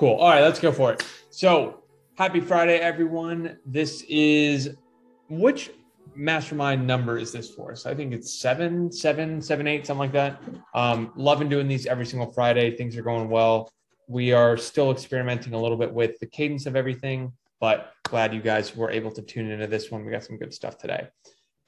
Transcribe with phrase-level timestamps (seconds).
[0.00, 0.14] Cool.
[0.14, 1.06] All right, let's go for it.
[1.28, 1.82] So,
[2.14, 3.58] happy Friday, everyone.
[3.66, 4.74] This is
[5.28, 5.72] which
[6.14, 7.84] mastermind number is this for us?
[7.84, 10.42] I think it's seven, seven, seven, eight, something like that.
[10.72, 12.74] Um, loving doing these every single Friday.
[12.78, 13.70] Things are going well.
[14.08, 18.40] We are still experimenting a little bit with the cadence of everything, but glad you
[18.40, 20.06] guys were able to tune into this one.
[20.06, 21.08] We got some good stuff today.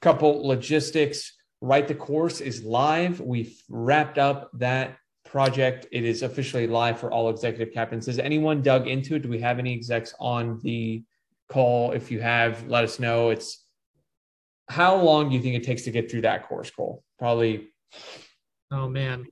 [0.01, 1.33] Couple logistics.
[1.61, 3.21] Write the course is live.
[3.21, 4.97] We've wrapped up that
[5.33, 5.87] project.
[5.91, 8.05] It is officially live for all executive captains.
[8.05, 9.23] Has anyone dug into it?
[9.23, 11.03] Do we have any execs on the
[11.49, 11.91] call?
[11.91, 13.31] If you have, let us know.
[13.31, 13.65] It's
[14.69, 17.03] how long do you think it takes to get through that course, Cole?
[17.17, 17.69] Probably.
[18.69, 19.25] Oh man,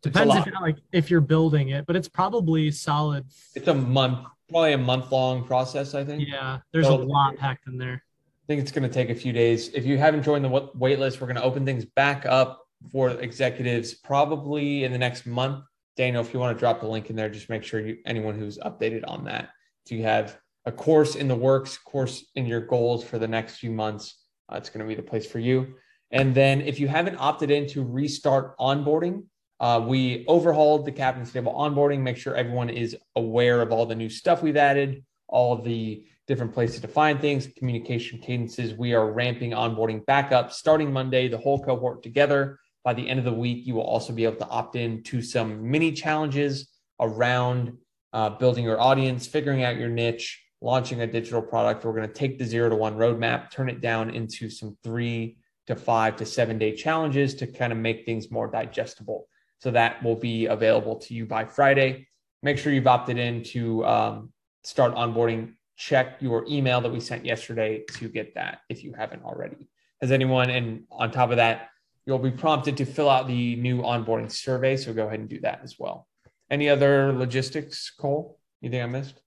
[0.00, 3.26] depends if you're like if you're building it, but it's probably solid.
[3.56, 5.92] It's a month, probably a month long process.
[5.92, 6.24] I think.
[6.24, 8.04] Yeah, there's so, a lot packed in there.
[8.44, 9.70] I think it's going to take a few days.
[9.74, 13.10] If you haven't joined the wait list, we're going to open things back up for
[13.10, 15.64] executives probably in the next month.
[15.96, 18.38] Daniel, if you want to drop the link in there, just make sure you anyone
[18.38, 19.50] who's updated on that.
[19.84, 23.56] If you have a course in the works, course in your goals for the next
[23.56, 25.74] few months, uh, it's going to be the place for you.
[26.10, 29.24] And then if you haven't opted in to restart onboarding,
[29.60, 33.94] uh, we overhauled the Captain's Table onboarding, make sure everyone is aware of all the
[33.94, 38.74] new stuff we've added, all the different places to find things, communication cadences.
[38.74, 42.58] We are ramping onboarding back up starting Monday, the whole cohort together.
[42.84, 45.20] By the end of the week, you will also be able to opt in to
[45.20, 46.68] some mini challenges
[47.00, 47.76] around
[48.12, 51.84] uh, building your audience, figuring out your niche, launching a digital product.
[51.84, 55.38] We're going to take the zero to one roadmap, turn it down into some three
[55.66, 59.28] to five to seven day challenges to kind of make things more digestible.
[59.60, 62.08] So that will be available to you by Friday.
[62.42, 65.54] Make sure you've opted in to um, start onboarding.
[65.76, 69.68] Check your email that we sent yesterday to get that if you haven't already.
[70.00, 71.68] Has anyone, and on top of that,
[72.08, 74.78] you'll be prompted to fill out the new onboarding survey.
[74.78, 76.08] So go ahead and do that as well.
[76.50, 78.38] Any other logistics, Cole?
[78.62, 79.20] Anything I missed?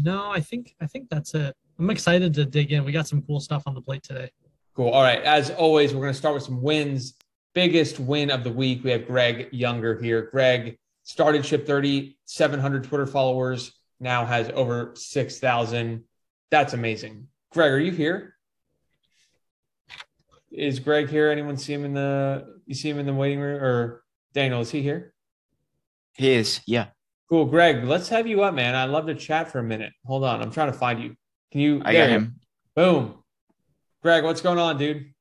[0.00, 1.56] No, I think I think that's it.
[1.76, 2.84] I'm excited to dig in.
[2.84, 4.30] We got some cool stuff on the plate today.
[4.76, 4.90] Cool.
[4.90, 5.20] All right.
[5.22, 7.14] As always, we're going to start with some wins.
[7.52, 8.84] Biggest win of the week.
[8.84, 10.28] We have Greg Younger here.
[10.30, 16.04] Greg started Ship 30, 700 Twitter followers, now has over 6,000.
[16.52, 17.26] That's amazing.
[17.50, 18.36] Greg, are you here?
[20.50, 21.30] Is Greg here?
[21.30, 24.70] Anyone see him in the you see him in the waiting room or Daniel, is
[24.70, 25.12] he here?
[26.14, 26.86] He is, yeah.
[27.28, 27.84] Cool, Greg.
[27.84, 28.74] Let's have you up, man.
[28.74, 29.92] I'd love to chat for a minute.
[30.06, 31.14] Hold on, I'm trying to find you.
[31.52, 31.82] Can you?
[31.84, 32.40] I got him.
[32.74, 33.22] Boom,
[34.02, 34.24] Greg.
[34.24, 35.12] What's going on, dude?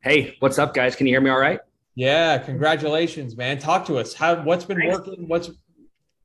[0.00, 0.96] Hey, what's up, guys?
[0.96, 1.60] Can you hear me all right?
[1.94, 3.58] Yeah, congratulations, man.
[3.58, 4.14] Talk to us.
[4.14, 4.96] How what's been Thanks.
[4.96, 5.28] working?
[5.28, 5.50] What's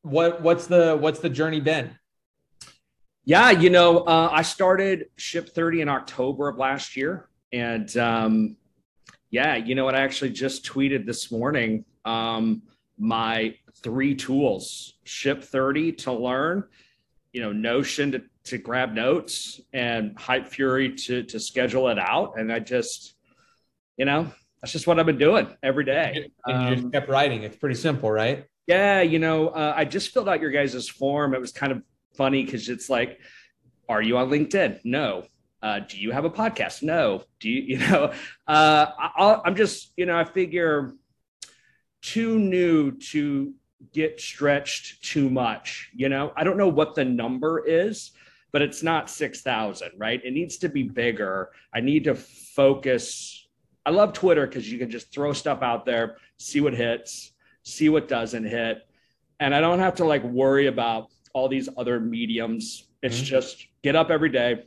[0.01, 1.97] what what's the what's the journey been?
[3.25, 8.57] Yeah, you know, uh, I started Ship 30 in October of last year, and um,
[9.29, 9.95] yeah, you know what?
[9.95, 11.85] I actually just tweeted this morning.
[12.05, 12.63] Um,
[12.97, 16.63] my three tools ship 30 to learn
[17.31, 22.33] you know notion to, to grab notes and Hypefury to to schedule it out.
[22.37, 23.13] And i just
[23.97, 24.31] you know
[24.61, 26.31] that's just what i've been doing every day.
[26.45, 27.43] And you just um, kept writing.
[27.43, 28.45] It's pretty simple right?
[28.65, 31.35] Yeah you know uh, i just filled out your guys' form.
[31.35, 31.83] It was kind of
[32.15, 33.19] funny because it's like
[33.87, 34.79] are you on linkedin?
[34.83, 35.25] No
[35.63, 38.11] uh, do you have a podcast no do you you know
[38.47, 40.93] uh, I, i'm just you know i figure
[42.01, 43.53] too new to
[43.93, 45.91] get stretched too much.
[45.93, 48.11] You know, I don't know what the number is,
[48.51, 50.21] but it's not 6,000, right?
[50.23, 51.51] It needs to be bigger.
[51.73, 53.47] I need to focus.
[53.85, 57.89] I love Twitter because you can just throw stuff out there, see what hits, see
[57.89, 58.87] what doesn't hit.
[59.39, 62.87] And I don't have to like worry about all these other mediums.
[63.03, 63.25] It's mm-hmm.
[63.25, 64.65] just get up every day,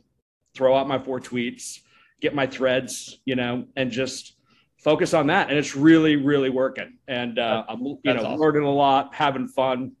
[0.53, 1.79] throw out my four tweets,
[2.21, 4.35] get my threads, you know, and just
[4.77, 5.49] focus on that.
[5.49, 6.97] And it's really, really working.
[7.07, 8.41] And uh, I'm, you That's know, awesome.
[8.41, 9.93] learning a lot, having fun.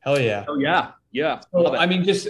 [0.00, 0.44] Hell yeah.
[0.48, 0.92] Oh yeah.
[1.10, 1.40] Yeah.
[1.52, 2.28] So, I mean, just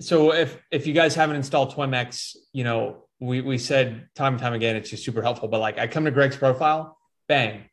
[0.00, 4.42] so if, if you guys haven't installed Twemex, you know, we, we said time and
[4.42, 6.96] time again, it's just super helpful, but like I come to Greg's profile,
[7.26, 7.64] bang,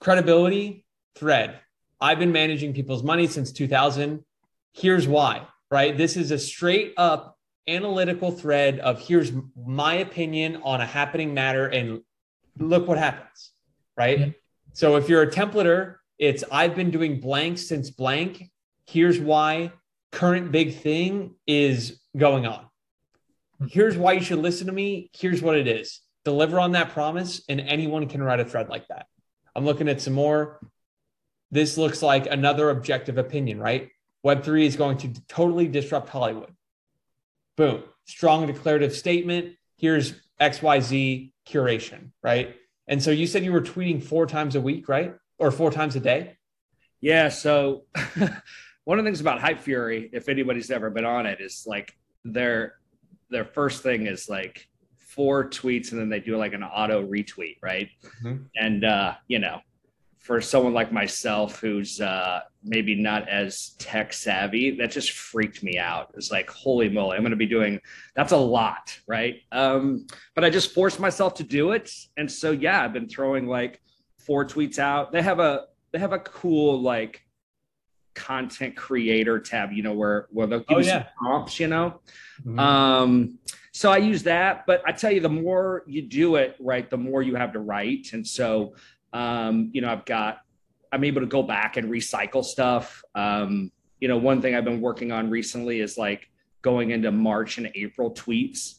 [0.00, 0.84] credibility
[1.16, 1.58] thread.
[2.00, 4.24] I've been managing people's money since 2000.
[4.72, 5.96] Here's why, right?
[5.96, 7.33] This is a straight up
[7.68, 12.02] analytical thread of here's my opinion on a happening matter and
[12.58, 13.52] look what happens,
[13.96, 14.34] right?
[14.72, 18.50] So if you're a templater, it's I've been doing blank since blank.
[18.86, 19.72] Here's why
[20.12, 22.66] current big thing is going on.
[23.58, 23.66] Hmm.
[23.66, 25.10] Here's why you should listen to me.
[25.12, 26.00] Here's what it is.
[26.24, 29.06] Deliver on that promise, and anyone can write a thread like that.
[29.54, 30.60] I'm looking at some more.
[31.50, 33.90] This looks like another objective opinion, right?
[34.24, 36.52] Web3 is going to totally disrupt Hollywood.
[37.56, 37.82] Boom.
[38.06, 39.56] Strong declarative statement.
[39.76, 42.56] Here's XYZ curation, right?
[42.86, 45.14] And so you said you were tweeting four times a week, right?
[45.38, 46.36] Or four times a day?
[47.00, 47.28] Yeah.
[47.28, 47.84] So
[48.84, 52.74] one of the things about Hypefury, if anybody's ever been on it, is like their
[53.30, 54.68] their first thing is like
[54.98, 57.88] four tweets and then they do like an auto retweet, right?
[58.22, 58.46] Mhm.
[58.56, 59.60] And uh, you know,
[60.24, 65.78] for someone like myself who's uh maybe not as tech savvy, that just freaked me
[65.78, 66.12] out.
[66.14, 67.78] It's like, holy moly, I'm gonna be doing
[68.16, 69.36] that's a lot, right?
[69.52, 71.92] Um, but I just forced myself to do it.
[72.16, 73.82] And so yeah, I've been throwing like
[74.18, 75.12] four tweets out.
[75.12, 77.20] They have a they have a cool like
[78.14, 82.00] content creator tab, you know, where where they'll give Oh, you some prompts, you know.
[82.46, 82.58] Mhm.
[82.58, 83.38] Um,
[83.72, 86.96] so I use that, but I tell you, the more you do it, right, the
[86.96, 88.12] more you have to write.
[88.12, 88.76] And so,
[89.14, 90.40] um, you know, I've got,
[90.92, 93.02] I'm able to go back and recycle stuff.
[93.14, 96.28] Um, you know, one thing I've been working on recently is like
[96.60, 98.74] going into March and April tweets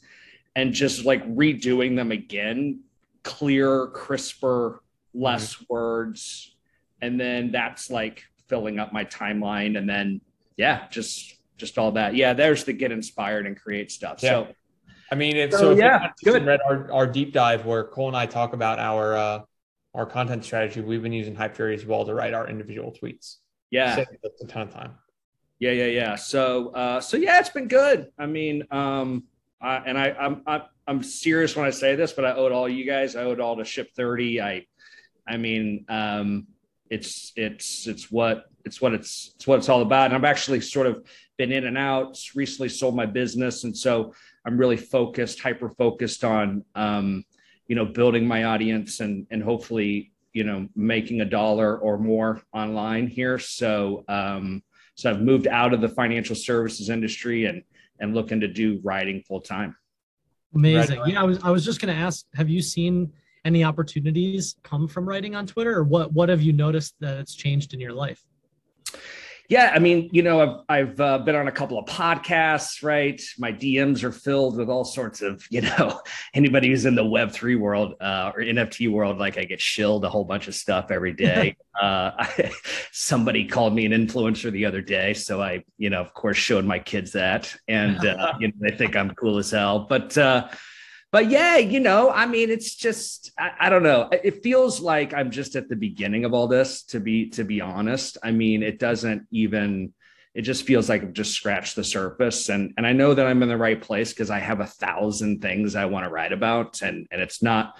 [0.55, 2.81] and just like redoing them again,
[3.23, 4.83] clearer, crisper,
[5.13, 6.55] less words.
[7.01, 9.77] And then that's like filling up my timeline.
[9.77, 10.21] And then,
[10.57, 12.15] yeah, just, just all that.
[12.15, 14.19] Yeah, there's the get inspired and create stuff.
[14.19, 14.47] So,
[15.11, 16.47] I mean, it's So, so, if yeah, you haven't good.
[16.47, 19.39] read our, our deep dive where Cole and I talk about our uh,
[19.95, 20.81] our content strategy.
[20.81, 23.37] We've been using Hypefury as well to write our individual tweets.
[23.71, 23.95] yeah.
[24.25, 24.91] Us a ton of time.
[25.57, 26.15] Yeah, yeah, yeah.
[26.15, 28.11] So, uh, so yeah, it's been good.
[28.19, 29.23] I mean, um,
[29.61, 32.51] I, and I, I'm, I'm, I'm serious when I say this, but I owe it
[32.51, 33.15] all you guys.
[33.15, 34.41] I owe it all to Ship Thirty.
[34.41, 34.65] I,
[35.25, 36.47] I mean, um,
[36.89, 40.07] it's, it's, it's what, it's what it's, it's what it's all about.
[40.07, 41.07] And I've actually sort of
[41.37, 42.19] been in and out.
[42.35, 44.13] Recently, sold my business, and so
[44.45, 47.23] I'm really focused, hyper focused on, um,
[47.67, 52.41] you know, building my audience and, and hopefully, you know, making a dollar or more
[52.53, 53.39] online here.
[53.39, 54.63] So, um,
[54.95, 57.63] so I've moved out of the financial services industry and
[57.99, 59.75] and looking to do writing full time.
[60.53, 61.01] Amazing.
[61.05, 63.11] Yeah, I was I was just gonna ask, have you seen
[63.43, 67.35] any opportunities come from writing on Twitter, or what what have you noticed that it's
[67.35, 68.23] changed in your life?
[69.47, 73.21] Yeah, I mean, you know, I've I've uh, been on a couple of podcasts, right?
[73.37, 76.01] My DMs are filled with all sorts of, you know,
[76.33, 80.03] anybody who's in the Web three world uh, or NFT world, like I get shilled
[80.05, 81.55] a whole bunch of stuff every day.
[81.79, 82.51] uh, I,
[82.91, 86.65] somebody called me an influencer the other day, so I, you know, of course, showed
[86.65, 89.79] my kids that, and uh, you know, they think I'm cool as hell.
[89.79, 90.47] But uh,
[91.15, 94.09] but yeah, you know, I mean, it's just I, I don't know.
[94.11, 96.83] It feels like I'm just at the beginning of all this.
[96.87, 99.93] To be to be honest, I mean, it doesn't even.
[100.33, 103.41] It just feels like I've just scratched the surface, and and I know that I'm
[103.43, 106.81] in the right place because I have a thousand things I want to write about,
[106.81, 107.77] and and it's not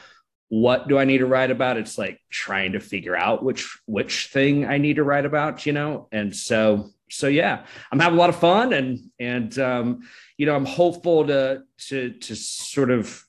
[0.48, 1.76] what do I need to write about.
[1.76, 5.74] It's like trying to figure out which which thing I need to write about, you
[5.74, 6.08] know.
[6.10, 10.56] And so so yeah, I'm having a lot of fun, and and um, you know,
[10.56, 13.25] I'm hopeful to to to sort of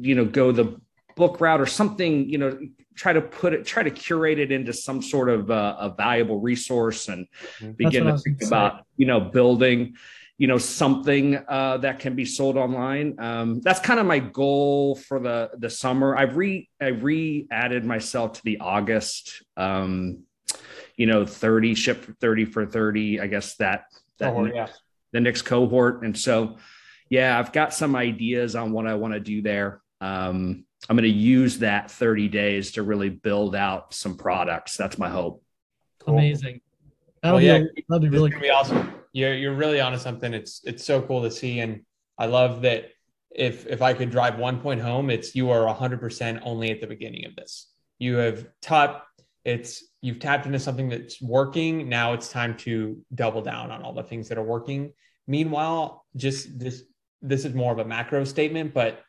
[0.00, 0.80] you know go the
[1.16, 2.58] book route or something you know
[2.96, 6.40] try to put it try to curate it into some sort of uh, a valuable
[6.40, 7.26] resource and
[7.60, 7.76] Mhm.
[7.76, 8.46] begin to think say.
[8.46, 9.94] about you know building
[10.38, 14.94] you know something uh, that can be sold online um, that's kind of my goal
[14.96, 20.22] for the the summer i've re i re added myself to the august um,
[20.96, 23.84] you know 30 ship 30 for 30 i guess that
[24.18, 24.68] that Oh, yeah.
[25.12, 26.04] the next cohort.
[26.04, 26.58] And so,
[27.08, 29.80] yeah, I've got some ideas on what I want to do there.
[30.00, 34.76] Um, I'm going to use that 30 days to really build out some products.
[34.76, 35.42] That's my hope.
[36.00, 36.14] Cool.
[36.14, 36.60] Amazing.
[37.22, 38.94] That'll Well, yeah, be that'll be really is gonna be awesome.
[39.12, 40.32] You're you're really onto something.
[40.32, 41.82] It's it's so cool to see, and
[42.16, 42.86] I love that.
[43.30, 46.80] If if I could drive one point home, it's you are 100 percent only at
[46.80, 47.70] the beginning of this.
[47.98, 49.04] You have taught.
[49.44, 51.88] It's you've tapped into something that's working.
[51.88, 54.92] Now it's time to double down on all the things that are working.
[55.26, 56.84] Meanwhile, just this
[57.20, 59.00] this is more of a macro statement, but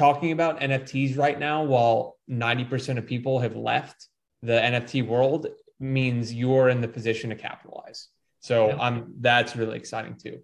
[0.00, 4.06] talking about NFTs right now, while 90% of people have left
[4.42, 5.46] the NFT world,
[5.78, 8.08] means you're in the position to capitalize.
[8.40, 8.76] So Yeah.
[8.80, 10.40] I'm that's really exciting too.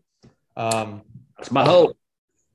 [0.57, 1.03] Um,
[1.39, 1.97] That's my hope.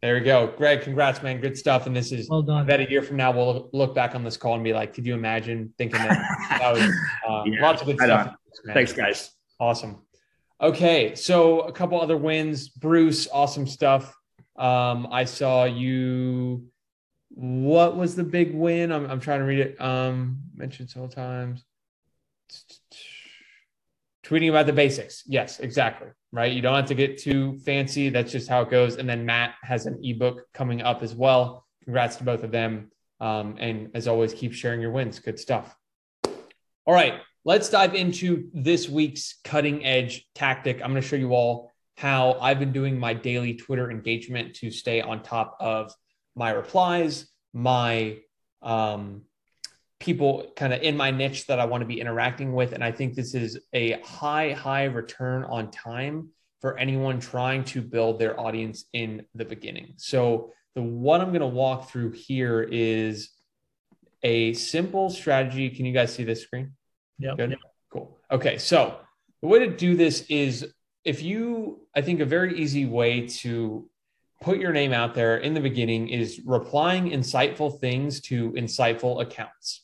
[0.01, 0.81] there we go, Greg.
[0.81, 1.39] Congrats, man.
[1.41, 1.86] Good stuff.
[1.88, 2.65] And this is well I done.
[2.67, 5.05] bet a year from now we'll look back on this call and be like, could
[5.08, 6.20] you imagine thinking that
[6.60, 6.84] that was
[7.27, 8.27] uh, Yeah, lots of good right stuff.
[8.27, 8.36] on.
[8.65, 8.74] man.
[8.75, 9.31] Thanks, guys.
[9.60, 10.01] Awesome.
[10.60, 12.70] Okay, so a couple other wins.
[12.70, 14.15] Bruce, awesome stuff.
[14.58, 16.67] Um, I saw you.
[17.33, 18.91] What was the big win?
[18.91, 19.81] I'm, I'm trying to read it.
[19.81, 21.63] Um, mentioned several times.
[24.25, 25.23] Tweeting about the basics.
[25.25, 26.09] Yes, exactly.
[26.31, 26.51] Right.
[26.51, 28.09] You don't have to get too fancy.
[28.09, 28.95] That's just how it goes.
[28.97, 31.65] And then Matt has an ebook coming up as well.
[31.83, 32.91] Congrats to both of them.
[33.19, 35.19] Um, and as always, keep sharing your wins.
[35.19, 35.75] Good stuff.
[36.85, 40.81] All right, let's dive into this week's cutting edge tactic.
[40.81, 44.71] I'm going to show you all how I've been doing my daily Twitter engagement to
[44.71, 45.93] stay on top of
[46.35, 48.19] my replies, my
[48.61, 49.23] um,
[50.00, 52.73] people kind of in my niche that I want to be interacting with.
[52.73, 57.81] And I think this is a high, high return on time for anyone trying to
[57.81, 59.93] build their audience in the beginning.
[59.97, 63.29] So the what I'm going to walk through here is
[64.23, 65.69] a simple strategy.
[65.69, 66.73] Can you guys see this screen?
[67.17, 67.35] Yeah.
[67.35, 67.57] Good.
[67.91, 68.17] Cool.
[68.31, 68.57] Okay.
[68.57, 68.97] So
[69.41, 70.71] the way to do this is
[71.03, 73.89] if you, I think a very easy way to
[74.41, 79.83] put your name out there in the beginning is replying insightful things to insightful accounts.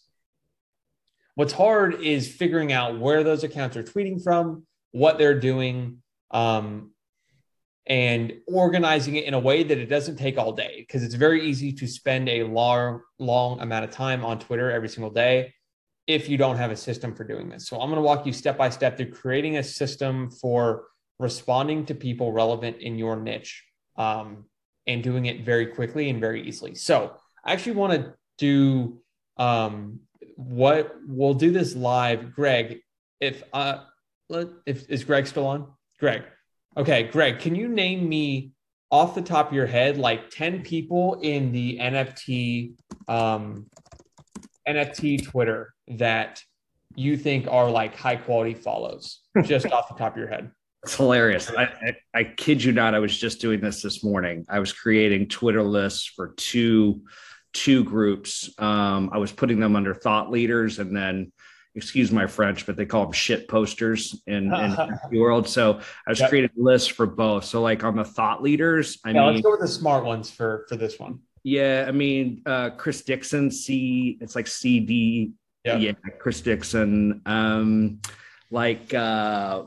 [1.35, 6.91] What's hard is figuring out where those accounts are tweeting from, what they're doing, um,
[7.85, 11.47] and organizing it in a way that it doesn't take all day because it's very
[11.47, 15.53] easy to spend a long, long amount of time on Twitter every single day
[16.07, 17.67] if you don't have a system for doing this.
[17.67, 20.85] So I'm going to walk you step by step through creating a system for
[21.19, 23.63] responding to people relevant in your niche
[23.97, 24.45] um,
[24.85, 26.75] and doing it very quickly and very easily.
[26.75, 28.99] So I actually want to do
[29.37, 29.99] um,
[30.35, 32.33] what we'll do this live.
[32.33, 32.79] Greg,
[33.19, 33.83] if uh,
[34.65, 35.67] if is Greg still on?
[35.99, 36.23] Greg.
[36.75, 38.51] Okay, Greg, can you name me
[38.91, 42.73] off the top of your head like 10 people in the NFT
[43.07, 43.65] um,
[44.67, 46.41] NFT Twitter that
[46.95, 50.51] you think are like high quality follows just off the top of your head?
[50.87, 51.51] It's hilarious.
[51.51, 52.95] I, I, I, kid you not.
[52.95, 54.45] I was just doing this this morning.
[54.47, 57.01] I was creating Twitter lists for two
[57.53, 58.49] two groups.
[58.57, 61.33] Um, I was putting them under thought leaders, and then
[61.75, 64.49] excuse my French, but they call them shit posters in, in
[65.11, 65.49] the world.
[65.49, 66.29] So I was yep.
[66.29, 67.43] creating lists for both.
[67.43, 70.31] So like on the thought leaders, I yeah, mean, let's go with the smart ones
[70.31, 71.19] for for this one.
[71.43, 75.33] Yeah, I mean, uh, Chris Dixon, C, it's like CD.
[75.65, 75.81] Yep.
[75.81, 77.21] Yeah, Chris Dixon.
[77.25, 77.99] Um,
[78.49, 79.63] like, uh,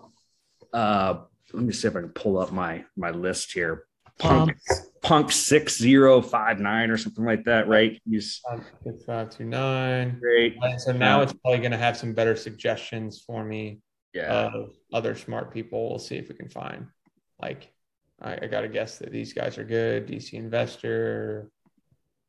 [0.72, 1.20] uh,
[1.52, 3.86] let me see if I can pull up my my list here.
[4.18, 8.00] Punk, um, Punk six zero five nine or something like that, right?
[8.08, 8.42] He's
[8.84, 10.18] six five two nine.
[10.20, 10.56] Great.
[10.78, 13.80] So now it's probably going to have some better suggestions for me.
[14.12, 14.50] Yeah.
[14.52, 15.88] Of other smart people.
[15.88, 16.88] We'll see if we can find.
[17.40, 17.72] Like,
[18.20, 20.08] I, I got to guess that these guys are good.
[20.08, 21.48] DC Investor,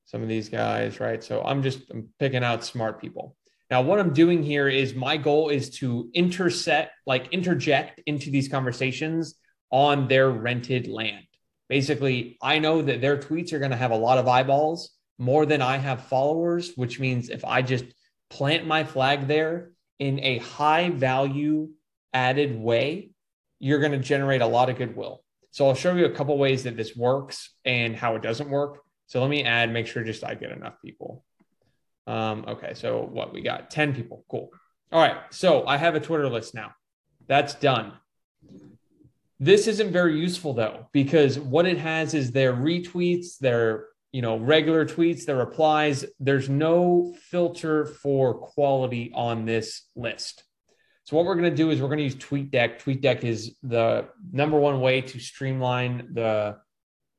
[0.06, 1.24] some of these guys, right?
[1.24, 3.36] So I'm just I'm picking out smart people.
[3.72, 8.50] Now, what I'm doing here is my goal is to intersect, like interject into these
[8.50, 9.36] conversations
[9.72, 11.24] on their rented land.
[11.70, 15.46] Basically, I know that their tweets are going to have a lot of eyeballs more
[15.46, 17.86] than I have followers, which means if I just
[18.30, 21.70] plant my flag there in a high value
[22.14, 23.12] added way,
[23.60, 25.24] you're going to generate a lot of goodwill.
[25.52, 28.80] So I'll show you a couple ways that this works and how it doesn't work.
[29.06, 31.24] So let me add, make sure just I get enough people.
[32.08, 34.26] Um, okay, so what we got 10 people.
[34.30, 34.50] Cool.
[34.92, 36.74] All right, so I have a Twitter list now.
[37.28, 37.94] That's done.
[39.40, 44.38] This isn't very useful though, because what it has is their retweets, their you know
[44.38, 46.06] regular tweets, their replies.
[46.20, 50.44] There's no filter for quality on this list.
[51.06, 52.82] So what we're going to do is we're going to use TweetDeck.
[52.82, 56.58] TweetDeck is the number one way to streamline the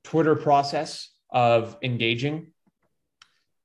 [0.04, 2.51] Twitter process of engaging.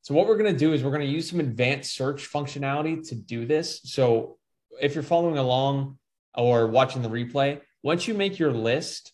[0.08, 3.06] So what we're going to do is we're going to use some advanced search functionality
[3.10, 3.82] to do this.
[3.84, 4.38] So
[4.80, 5.98] if you're following along
[6.34, 9.12] or watching the replay, once you make your list,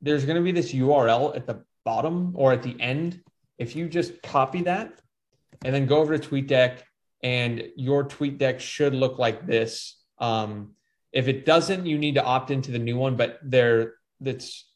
[0.00, 3.20] there's going to be this URL at the bottom or at the end.
[3.58, 5.00] If you just copy that
[5.64, 6.82] and then go over to TweetDeck,
[7.24, 10.00] and your TweetDeck should look like this.
[10.20, 10.76] Um,
[11.12, 14.70] if it doesn't, you need to opt into the new one, but there, that's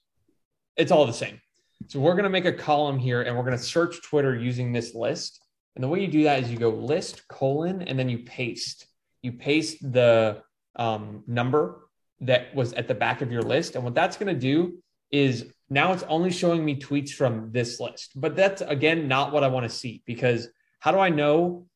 [0.77, 1.41] it's all the same.
[1.87, 4.73] So we're going to make a column here, and we're going to search Twitter using
[4.73, 5.39] this list.
[5.75, 8.87] And the way you do that is you go list colon and then you paste.
[9.23, 10.43] You paste the
[10.77, 11.89] um, number
[12.21, 13.75] that was at the back of your list.
[13.75, 14.79] And what that's going to do
[15.11, 18.13] is now it's only showing me tweets from this list.
[18.15, 20.49] But that's again not what I want to see because
[20.81, 21.67] how do I know?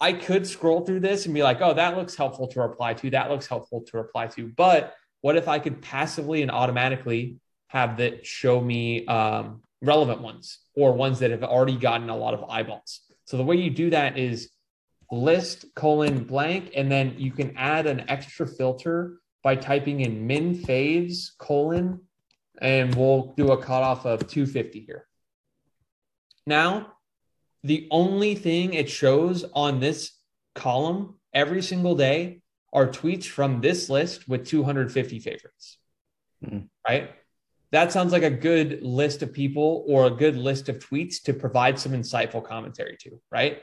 [0.00, 3.10] I could scroll through this and be like, oh, that looks helpful to reply to.
[3.10, 4.46] That looks helpful to reply to.
[4.46, 10.58] But what if I could passively and automatically have that show me um, relevant ones
[10.76, 13.00] or ones that have already gotten a lot of eyeballs?
[13.28, 14.48] So the way you do that is
[15.12, 20.56] list colon blank, and then you can add an extra filter by typing in min
[20.56, 22.00] faves colon,
[22.62, 25.06] and we'll do a cutoff of 250 here.
[26.46, 26.94] Now,
[27.62, 30.12] the only thing it shows on this
[30.54, 32.40] column every single day
[32.72, 35.76] are tweets from this list with 250 favorites.
[36.42, 36.60] Mm-hmm.
[36.88, 37.10] Right?
[37.70, 41.34] That sounds like a good list of people or a good list of tweets to
[41.34, 43.62] provide some insightful commentary to, right?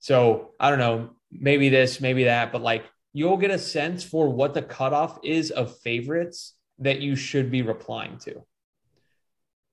[0.00, 4.28] So I don't know, maybe this, maybe that, but like you'll get a sense for
[4.28, 8.42] what the cutoff is of favorites that you should be replying to.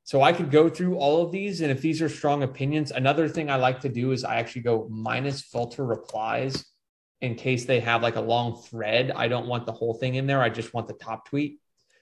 [0.04, 1.62] So I could go through all of these.
[1.62, 4.64] And if these are strong opinions, another thing I like to do is I actually
[4.64, 6.66] go minus filter replies
[7.22, 9.12] in case they have like a long thread.
[9.16, 10.42] I don't want the whole thing in there.
[10.42, 11.61] I just want the top tweet.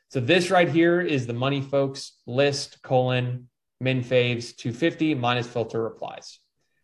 [0.09, 3.47] So this right here is the money folks list colon
[3.79, 6.39] min faves 250 minus filter replies.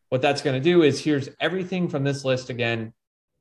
[0.10, 2.94] What that's going to do is here's everything from this list again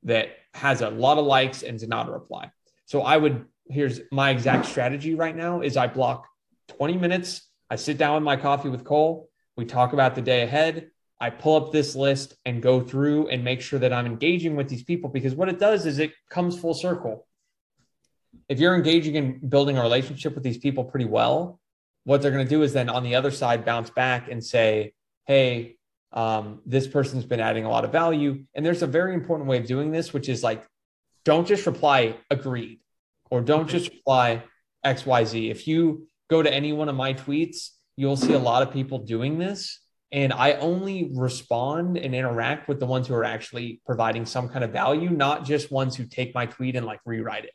[0.03, 2.49] that has a lot of likes and is not a reply.
[2.87, 6.27] So I would here's my exact strategy right now is I block
[6.69, 7.47] 20 minutes.
[7.69, 9.29] I sit down with my coffee with Cole.
[9.55, 10.89] We talk about the day ahead.
[11.21, 14.67] I pull up this list and go through and make sure that I'm engaging with
[14.67, 17.24] these people because what it does is it comes full circle.
[18.49, 21.59] If you're engaging in building a relationship with these people pretty well,
[22.03, 24.93] what they're going to do is then on the other side bounce back and say,
[25.25, 25.77] Hey,
[26.13, 28.43] um, this person's been adding a lot of value.
[28.53, 30.65] And there's a very important way of doing this, which is like,
[31.25, 32.79] don't just reply agreed
[33.29, 34.43] or don't just reply
[34.85, 35.51] XYZ.
[35.51, 38.99] If you go to any one of my tweets, you'll see a lot of people
[38.99, 39.81] doing this.
[40.11, 44.63] And I only respond and interact with the ones who are actually providing some kind
[44.63, 47.51] of value, not just ones who take my tweet and like rewrite it.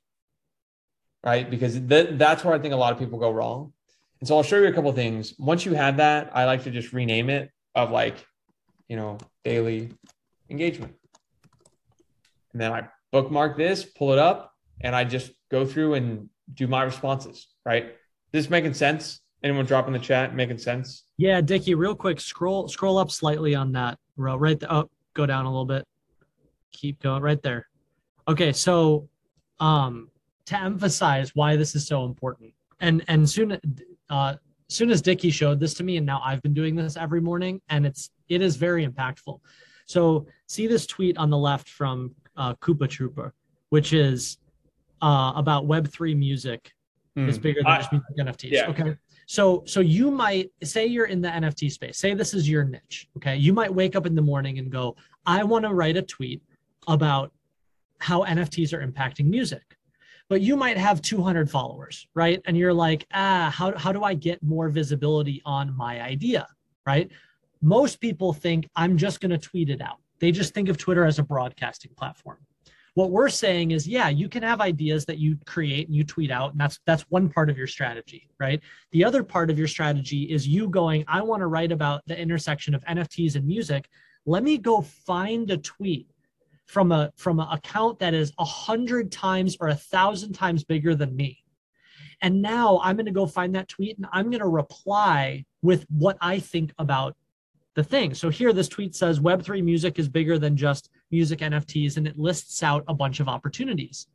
[1.24, 1.48] Right.
[1.50, 3.72] Because th- that's where I think a lot of people go wrong.
[4.20, 5.34] And so I'll show you a couple things.
[5.38, 8.24] Once you have that, I like to just rename it of like,
[8.88, 9.90] you know, daily
[10.50, 10.94] engagement.
[12.52, 16.66] And then I bookmark this, pull it up, and I just go through and do
[16.66, 17.94] my responses, right?
[18.32, 19.20] This making sense?
[19.42, 21.04] Anyone drop in the chat making sense?
[21.16, 24.36] Yeah, Dickie, real quick, scroll scroll up slightly on that row.
[24.36, 24.70] Right there.
[24.70, 25.86] Oh, go down a little bit.
[26.72, 27.66] Keep going right there.
[28.28, 29.08] Okay, so
[29.60, 30.10] um
[30.50, 32.52] to emphasize why this is so important.
[32.80, 33.58] And and soon
[34.10, 34.34] uh
[34.68, 37.60] soon as Dickie showed this to me, and now I've been doing this every morning,
[37.68, 39.40] and it's it is very impactful.
[39.86, 43.30] So see this tweet on the left from uh, Coopahtroopa,
[43.70, 44.38] which is
[45.02, 46.72] uh, about Web3 music
[47.16, 47.28] mm.
[47.28, 48.50] is bigger than I, just music NFTs.
[48.50, 48.70] Yeah.
[48.70, 48.96] Okay.
[49.26, 51.98] So so you might say you're in the NFT space.
[51.98, 53.08] Say this is your niche.
[53.18, 53.36] Okay.
[53.36, 56.42] You might wake up in the morning and go, I want to write a tweet
[56.88, 57.32] about
[57.98, 59.76] how NFTs are impacting music.
[60.30, 62.40] But you might have 200 followers, right?
[62.46, 66.46] And you're like, ah, how, how do I get more visibility on my idea,
[66.86, 67.10] right?
[67.60, 69.96] Most people think I'm just going to tweet it out.
[70.20, 72.38] They just think of Twitter as a broadcasting platform.
[72.94, 76.30] What we're saying is, yeah, you can have ideas that you create and you tweet
[76.30, 78.60] out, and that's that's one part of your strategy, right?
[78.92, 82.18] The other part of your strategy is you going, I want to write about the
[82.18, 83.88] intersection of NFTs and music.
[84.26, 86.08] Let me go find a tweet
[86.70, 90.94] from a from an account that is a hundred times or a thousand times bigger
[90.94, 91.42] than me.
[92.22, 95.84] And now I'm going to go find that tweet and I'm going to reply with
[95.88, 97.16] what I think about
[97.74, 98.14] the thing.
[98.14, 102.18] So here, this tweet says Web3 music is bigger than just music NFTs, and it
[102.18, 104.06] lists out a bunch of opportunities.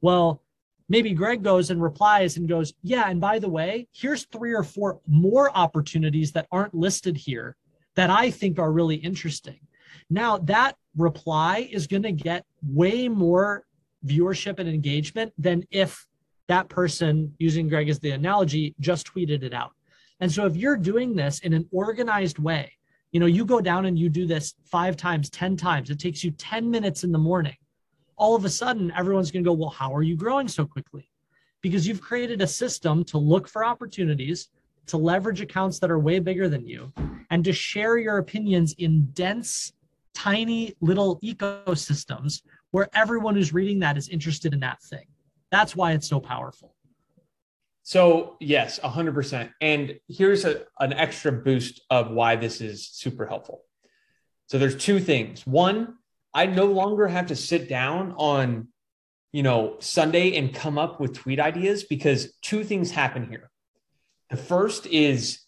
[0.00, 0.42] Well,
[0.88, 4.62] maybe Greg goes and replies and goes, Yeah, and by the way, here's three or
[4.62, 7.56] four more opportunities that aren't listed here
[7.96, 9.58] that I think are really interesting.
[10.10, 13.64] Now, that reply is going to get way more
[14.06, 16.06] viewership and engagement than if
[16.48, 19.72] that person, using Greg as the analogy, just tweeted it out.
[20.20, 22.72] And so if you're doing this in an organized way,
[23.12, 26.22] you know, you go down and you do this five times, 10 times, it takes
[26.22, 27.56] you 10 minutes in the morning.
[28.16, 31.08] All of a sudden, everyone's going to go, Well, how are you growing so quickly?
[31.62, 34.48] Because you've created a system to look for opportunities,
[34.86, 36.92] to leverage accounts that are way bigger than you,
[37.30, 39.72] and to share your opinions in dense,
[40.18, 45.06] tiny little ecosystems where everyone who's reading that is interested in that thing.
[45.50, 46.74] That's why it's so powerful.
[47.84, 49.50] So yes, 100%.
[49.60, 53.62] And here's a, an extra boost of why this is super helpful.
[54.48, 55.46] So there's two things.
[55.46, 55.94] One,
[56.34, 58.68] I no longer have to sit down on,
[59.32, 63.50] you know, Sunday and come up with tweet ideas because two things happen here.
[64.30, 65.40] The first is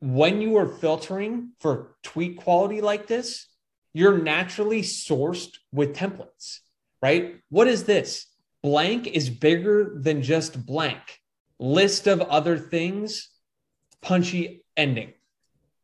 [0.00, 3.48] when you are filtering for tweet quality like this,
[3.92, 6.60] you're naturally sourced with templates,
[7.00, 7.40] right?
[7.50, 8.26] What is this?
[8.62, 11.20] Blank is bigger than just blank
[11.58, 13.28] list of other things,
[14.00, 15.12] punchy ending,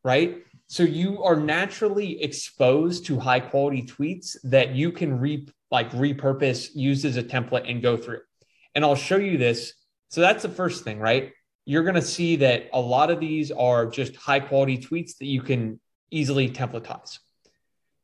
[0.03, 0.43] right?
[0.67, 6.69] So you are naturally exposed to high quality tweets that you can re like repurpose,
[6.73, 8.21] use as a template and go through.
[8.75, 9.73] And I'll show you this.
[10.09, 11.31] So that's the first thing, right?
[11.65, 15.27] You're going to see that a lot of these are just high quality tweets that
[15.27, 17.19] you can easily templatize.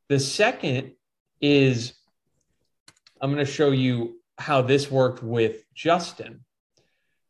[0.08, 0.92] The second
[1.40, 1.94] is
[3.20, 6.44] I'm going to show you how this worked with Justin.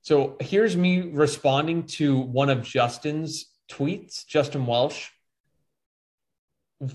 [0.03, 5.09] So here's me responding to one of Justin's tweets, Justin Welsh.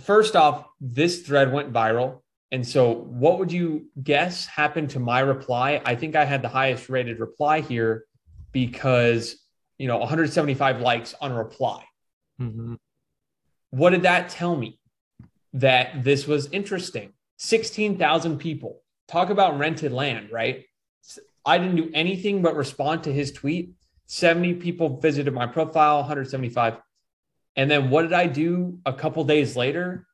[0.04, 2.22] First off, this thread went viral.
[2.54, 5.82] And so, what would you guess happened to my reply?
[5.86, 8.06] I think I had the highest rated reply here
[8.52, 9.38] because,
[9.78, 11.84] you know 175 likes on a reply.
[12.40, 12.78] Mhm.
[13.70, 14.81] What did that tell me?
[15.54, 17.14] That this was interesting.
[17.38, 18.82] 16,000 people.
[19.08, 20.66] Talk about rented land, right?
[21.46, 23.72] I didn't do anything but respond to his tweet.
[24.06, 26.78] 70 people visited my profile, 175.
[27.56, 30.06] And then what did I do a couple days later?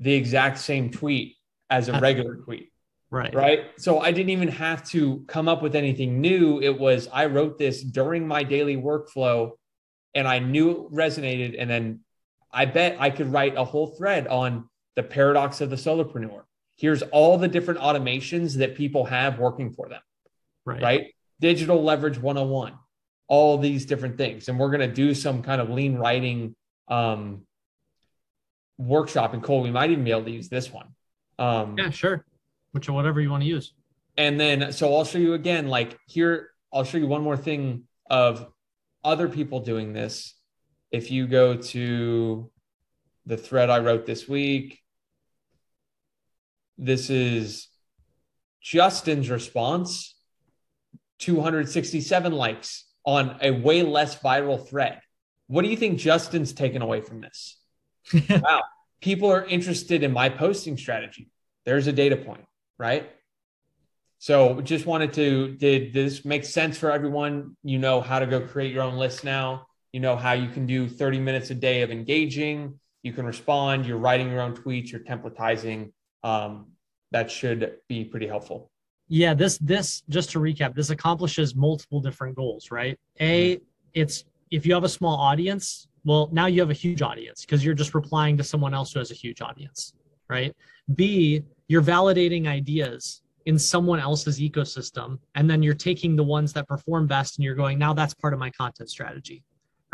[0.00, 1.36] The exact same tweet
[1.70, 2.72] as a uh, regular tweet,
[3.10, 3.34] Right.
[3.34, 3.60] right?
[3.78, 6.60] So I didn't even have to come up with anything new.
[6.60, 9.52] It was I wrote this during my daily workflow
[10.14, 11.56] and I knew it resonated.
[11.58, 12.00] And then
[12.54, 16.42] I bet I could write a whole thread on the paradox of the solopreneur.
[16.76, 20.00] Here's all the different automations that people have working for them
[20.64, 20.82] Right.
[20.82, 21.06] right?
[21.40, 22.74] Digital leverage 101,
[23.28, 24.48] all these different things.
[24.48, 26.54] And we're going to do some kind of lean writing
[26.88, 27.42] um,
[28.78, 29.34] workshop.
[29.34, 30.88] And Cole, we might even be able to use this one.
[31.38, 32.24] Um, Yeah, sure.
[32.72, 33.72] Which whatever you want to use.
[34.16, 37.84] and then, so I'll show you again, like here, I'll show you one more thing
[38.10, 38.48] of
[39.04, 40.34] other people doing this.
[40.94, 42.48] If you go to
[43.26, 44.80] the thread I wrote this week,
[46.78, 47.66] this is
[48.62, 50.14] Justin's response
[51.18, 55.00] 267 likes on a way less viral thread.
[55.48, 57.58] What do you think Justin's taken away from this?
[58.30, 58.62] wow.
[59.00, 61.28] People are interested in my posting strategy.
[61.64, 62.44] There's a data point,
[62.78, 63.10] right?
[64.20, 67.56] So just wanted to, did this make sense for everyone?
[67.64, 69.66] You know how to go create your own list now.
[69.94, 72.80] You know how you can do 30 minutes a day of engaging.
[73.04, 73.86] You can respond.
[73.86, 74.90] You're writing your own tweets.
[74.90, 75.92] You're templatizing.
[76.24, 76.72] Um,
[77.12, 78.72] that should be pretty helpful.
[79.06, 83.60] yeah this this just to recap this accomplishes multiple different goals right a
[83.92, 87.64] it's if you have a small audience well now you have a huge audience because
[87.64, 89.92] you're just replying to someone else who has a huge audience
[90.28, 90.52] right
[90.96, 96.66] b you're validating ideas in someone else's ecosystem and then you're taking the ones that
[96.66, 99.44] perform best and you're going now that's part of my content strategy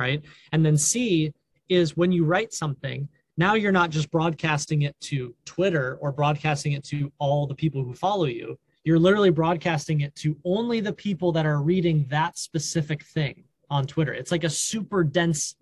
[0.01, 1.33] right and then c
[1.69, 6.73] is when you write something now you're not just broadcasting it to twitter or broadcasting
[6.73, 10.93] it to all the people who follow you you're literally broadcasting it to only the
[10.93, 14.13] people that are reading that specific thing on Twitter.
[14.13, 15.55] It's like a super dense,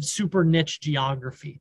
[0.00, 1.60] super niche geography,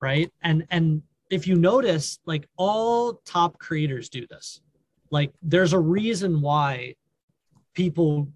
[0.00, 0.30] right?
[0.42, 4.60] And and if you notice, like all top creators do this.
[5.10, 6.94] Like there's a reason why
[7.74, 8.28] people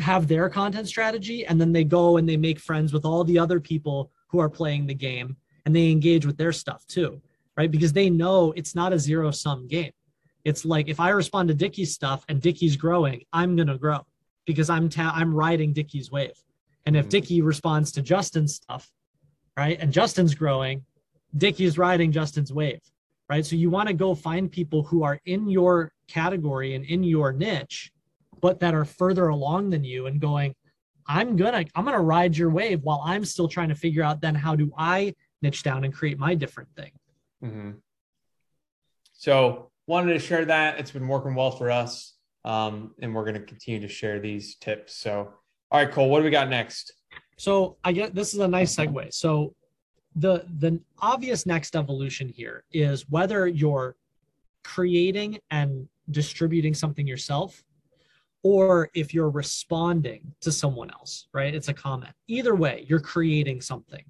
[0.00, 3.38] have their content strategy and then they go and they make friends with all the
[3.38, 7.20] other people who are playing the game and they engage with their stuff too,
[7.56, 7.70] right?
[7.70, 9.92] Because they know it's not a zero sum game
[10.44, 14.06] it's like if I respond to Dickie's stuff and Dickie's growing, I'm gonna grow
[14.46, 16.32] because I'm ta- I'm riding Dickie's wave.
[16.86, 17.10] And if Mhm.
[17.10, 18.90] Dickie responds to Justin's stuff,
[19.58, 20.86] right, and Justin's growing,
[21.36, 22.80] Dickie's riding Justin's wave,
[23.28, 23.44] right?
[23.44, 27.32] So you want to go find people who are in your category and in your
[27.34, 27.92] niche,
[28.40, 30.54] but that are further along than you and going,
[31.06, 34.34] I'm gonna I'm gonna ride your wave while I'm still trying to figure out then
[34.34, 36.92] how do I niche down and create my different thing.
[37.42, 37.70] Mm-hmm.
[39.12, 40.78] So wanted to share that.
[40.78, 42.14] It's been working well for us.
[42.44, 44.94] Um, and we're going to continue to share these tips.
[44.96, 45.34] So,
[45.70, 46.92] all right, Cole, what do we got next?
[47.36, 49.12] So I get this is a nice segue.
[49.12, 49.54] So
[50.16, 53.96] the the obvious next evolution here is whether you're
[54.62, 57.62] creating and distributing something yourself
[58.42, 61.54] or if you're responding to someone else, right?
[61.54, 62.12] It's a comment.
[62.28, 64.04] Either way, you're creating something.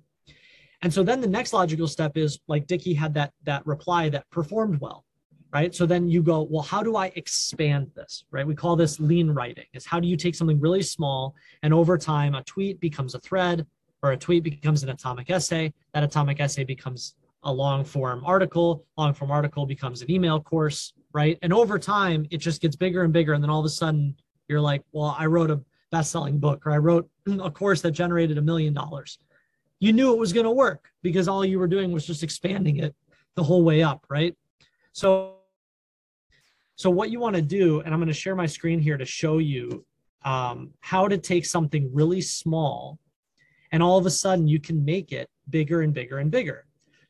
[0.83, 4.29] And so then the next logical step is like Dickie had that that reply that
[4.31, 5.05] performed well,
[5.53, 5.75] right?
[5.75, 8.47] So then you go, well, how do I expand this, right?
[8.47, 9.67] We call this lean writing.
[9.75, 13.21] Is how do you take something really small and over time a tweet becomes a
[13.21, 13.67] thread
[14.03, 15.73] or a tweet becomes an atomic essay.
[15.93, 18.87] That atomic essay becomes a long form article.
[18.97, 21.39] Long form article becomes an email course, right?
[21.43, 23.33] And over time, it just gets bigger and bigger.
[23.33, 24.17] And then all of a sudden,
[24.49, 27.93] you're like, well, I wrote a best selling book or I wrote a course that
[27.93, 29.19] generated a million dollars.
[29.81, 32.79] You knew it was going to work because all you were doing was just expanding
[32.79, 32.95] it
[33.35, 34.37] the whole way up, right?
[34.93, 35.37] So,
[36.77, 39.05] so what you want to do, and I'm going to share my screen here to
[39.05, 39.85] show you
[40.25, 42.99] um, how to take something really small
[43.73, 46.67] and all of a sudden you can make it bigger and bigger and bigger.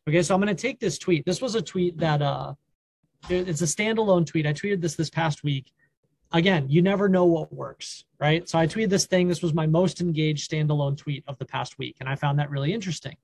[0.09, 1.25] Okay, so I'm going to take this tweet.
[1.25, 2.55] This was a tweet that uh,
[3.29, 4.47] it's a standalone tweet.
[4.47, 5.73] I tweeted this this past week.
[6.33, 8.49] Again, you never know what works, right?
[8.49, 9.29] So I tweeted this thing.
[9.29, 12.51] This was my most engaged standalone tweet of the past week, and I found that
[12.51, 13.17] really interesting.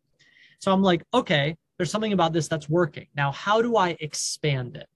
[0.58, 3.06] So I'm like, okay, there's something about this that's working.
[3.14, 4.88] Now, how do I expand it?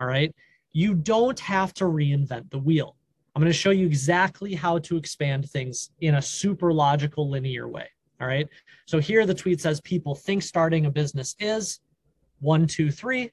[0.00, 0.34] All right.
[0.72, 2.96] You don't have to reinvent the wheel.
[3.34, 7.68] I'm going to show you exactly how to expand things in a super logical linear
[7.68, 7.88] way.
[8.20, 8.48] All right.
[8.86, 11.80] So here the tweet says people think starting a business is
[12.40, 13.30] one, two, three.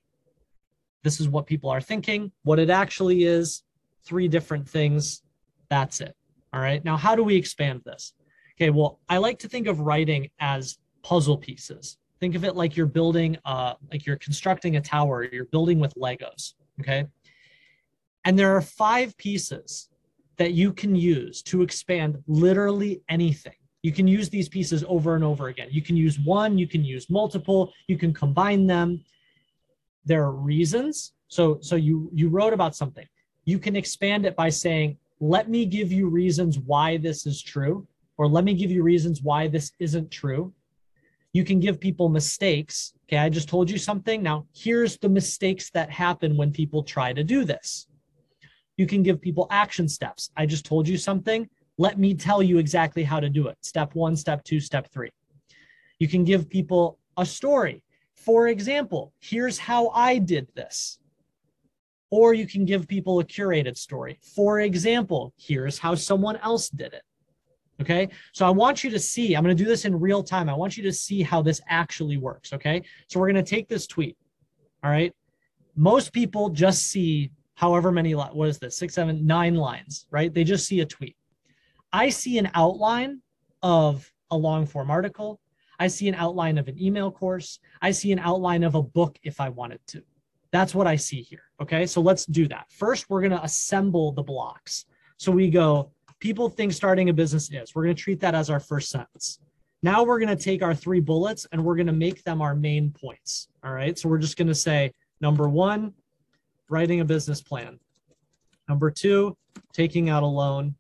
[1.04, 2.32] This is what people are thinking.
[2.44, 3.63] What it actually is,
[4.04, 5.22] three different things.
[5.70, 6.16] That's it.
[6.54, 6.84] All right.
[6.84, 8.13] Now, how do we expand this?
[8.56, 8.70] Okay.
[8.70, 11.98] Well, I like to think of writing as puzzle pieces.
[12.20, 15.94] Think of it like you're building, uh, like you're constructing a tower, you're building with
[15.96, 16.54] Legos.
[16.80, 17.06] Okay.
[18.26, 19.89] And there are five pieces
[20.38, 23.54] that you can use to expand literally anything.
[23.82, 25.68] You can use these pieces over and over again.
[25.70, 29.04] You can use one, you can use multiple, you can combine them.
[30.06, 31.13] There are reasons.
[31.28, 33.08] So, so you you wrote about something.
[33.46, 37.88] You can expand it by saying, "Let me give you reasons why this is true,"
[38.18, 40.54] or "Let me give you reasons why this isn't true."
[41.34, 42.94] You can give people mistakes.
[43.06, 44.22] Okay, I just told you something.
[44.22, 47.88] Now, here's the mistakes that happen when people try to do this.
[48.78, 50.32] You can give people action steps.
[50.36, 51.50] I just told you something.
[51.78, 53.58] Let me tell you exactly how to do it.
[53.62, 55.12] Step one, step two, step three.
[56.00, 57.83] You can give people a story.
[58.25, 60.99] For example, here's how I did this.
[62.09, 64.19] Or you can give people a curated story.
[64.36, 67.01] For example, here's how someone else did it.
[67.81, 68.09] Okay.
[68.33, 70.47] So I want you to see, I'm going to do this in real time.
[70.47, 72.53] I want you to see how this actually works.
[72.53, 72.83] Okay.
[73.09, 74.15] So we're going to take this tweet.
[74.83, 75.12] All right.
[75.75, 80.33] Most people just see however many, what is this, six, seven, nine lines, right?
[80.33, 81.15] They just see a tweet.
[81.91, 83.21] I see an outline
[83.63, 85.39] of a long form article.
[85.84, 87.60] I see an outline of an email course.
[87.82, 90.02] I see an outline of a book if I wanted to.
[90.50, 91.43] That's what I see here.
[91.60, 92.72] Okay, so let's do that.
[92.72, 94.86] First, we're going to assemble the blocks.
[95.17, 95.91] So we go,
[96.22, 97.76] people think starting a business is.
[97.76, 99.39] We're going to treat that as our first sentence.
[99.82, 102.56] Now we're going to take our three bullets and we're going to make them our
[102.56, 103.50] main points.
[103.62, 105.93] All right, so we're just going to say number one,
[106.69, 107.78] writing a business plan.
[108.69, 109.36] Number two,
[109.74, 110.76] taking out a loan,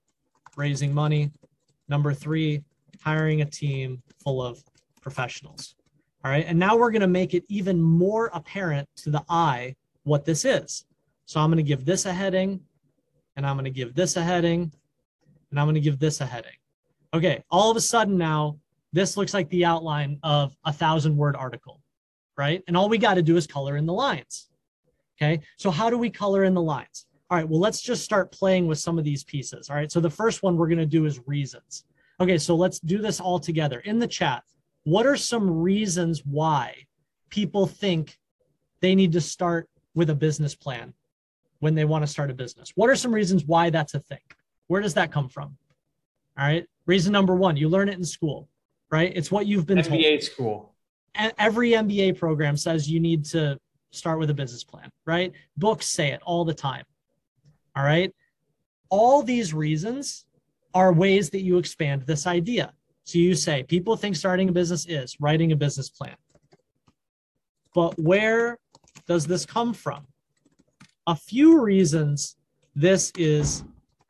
[0.55, 1.29] raising money.
[1.89, 2.63] Number three,
[3.01, 4.63] hiring a team full of
[5.03, 5.75] professionals.
[6.23, 6.45] All right.
[6.47, 10.45] And now we're going to make it even more apparent to the eye what this
[10.45, 10.85] is.
[11.25, 12.61] So I'm going to give this a heading,
[13.35, 14.71] and I'm going to give this a heading,
[15.51, 16.55] and I'm going to give this a heading.
[17.13, 17.43] Okay.
[17.51, 18.57] All of a sudden now,
[18.93, 21.81] this looks like the outline of a thousand word article,
[22.37, 22.63] right?
[22.67, 24.49] And all we got to do is color in the lines.
[25.17, 27.05] Okay, so how do we color in the lines?
[27.29, 29.69] All right, well, let's just start playing with some of these pieces.
[29.69, 31.85] All right, so the first one we're gonna do is reasons.
[32.19, 33.79] Okay, so let's do this all together.
[33.79, 34.43] In the chat,
[34.83, 36.85] what are some reasons why
[37.29, 38.17] people think
[38.81, 40.93] they need to start with a business plan
[41.59, 42.71] when they wanna start a business?
[42.75, 44.19] What are some reasons why that's a thing?
[44.67, 45.57] Where does that come from?
[46.37, 48.49] All right, reason number one, you learn it in school,
[48.91, 49.11] right?
[49.15, 50.23] It's what you've been MBA told.
[50.23, 50.75] school.
[51.37, 53.59] Every MBA program says you need to
[53.91, 55.31] start with a business plan, right?
[55.57, 56.83] Books say it all the time.
[57.75, 58.11] All right.
[58.89, 60.25] All these reasons
[60.73, 62.73] are ways that you expand this idea.
[63.05, 66.15] So you say, people think starting a business is writing a business plan.
[67.75, 68.57] But where
[69.07, 70.07] does this come from?
[71.07, 72.37] A few reasons
[72.75, 73.63] this is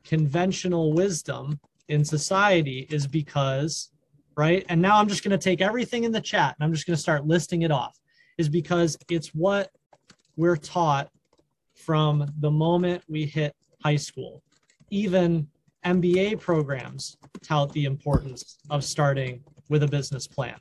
[0.04, 3.90] conventional wisdom in society is because,
[4.36, 4.64] right?
[4.68, 6.96] And now I'm just going to take everything in the chat and I'm just going
[6.96, 7.98] to start listing it off
[8.38, 9.70] is because it's what
[10.36, 11.08] we're taught
[11.74, 14.42] from the moment we hit high school.
[14.90, 15.48] Even
[15.84, 20.56] MBA programs tout the importance of starting with a business plan,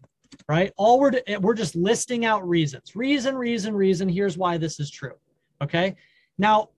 [0.47, 0.71] right?
[0.77, 2.95] All we're, we're just listing out reasons.
[2.95, 4.09] Reason, reason, reason.
[4.09, 5.15] Here's why this is true.
[5.61, 5.95] Okay.
[6.37, 6.69] Now,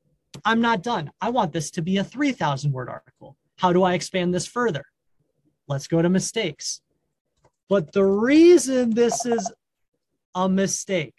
[0.43, 1.11] I'm not done.
[1.21, 3.37] I want this to be a 3,000 word article.
[3.57, 4.83] How do I expand this further?
[5.67, 6.81] Let's go to mistakes.
[7.69, 9.51] But the reason this is
[10.35, 11.15] a mistake,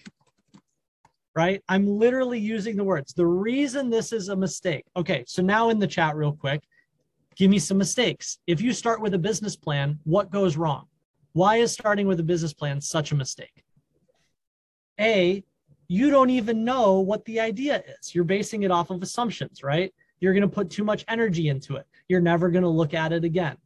[1.35, 1.63] right?
[1.69, 3.15] I'm literally using the words.
[3.15, 4.85] The reason this is a mistake.
[4.97, 6.63] Okay, so now in the chat, real quick,
[7.37, 8.39] give me some mistakes.
[8.47, 10.87] If you start with a business plan, what goes wrong?
[11.33, 13.63] Why is starting with a business plan such a mistake?
[14.99, 15.45] A,
[15.89, 18.15] you don't even know what the idea is.
[18.15, 19.93] You're basing it off of assumptions, right?
[20.21, 21.87] You're going to put too much energy into it.
[22.09, 23.57] You're never going to look at it again,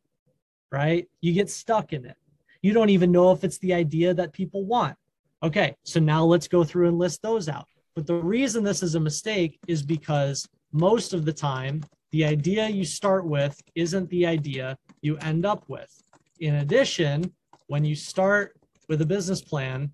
[0.72, 1.08] right?
[1.20, 2.16] You get stuck in it.
[2.62, 4.96] You don't even know if it's the idea that people want.
[5.42, 7.66] Okay, so now let's go through and list those out.
[7.94, 12.68] But the reason this is a mistake is because most of the time, the idea
[12.68, 16.02] you start with isn't the idea you end up with.
[16.40, 17.32] In addition,
[17.68, 18.56] when you start
[18.88, 19.92] with a business plan,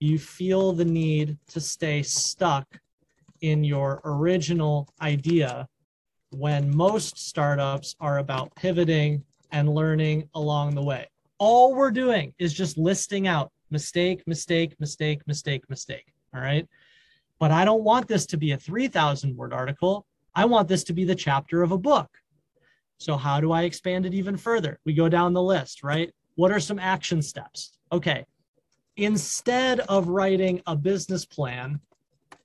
[0.00, 2.66] you feel the need to stay stuck
[3.40, 5.68] in your original idea
[6.30, 9.22] when most startups are about pivoting
[9.52, 11.08] and learning along the way.
[11.38, 16.12] All we're doing is just listing out mistake, mistake, mistake, mistake, mistake.
[16.34, 16.66] All right.
[17.38, 20.06] But I don't want this to be a 3,000 word article.
[20.34, 22.08] I want this to be the chapter of a book.
[22.98, 24.78] So, how do I expand it even further?
[24.84, 26.12] We go down the list, right?
[26.36, 27.76] What are some action steps?
[27.92, 28.24] Okay.
[28.96, 31.80] Instead of writing a business plan,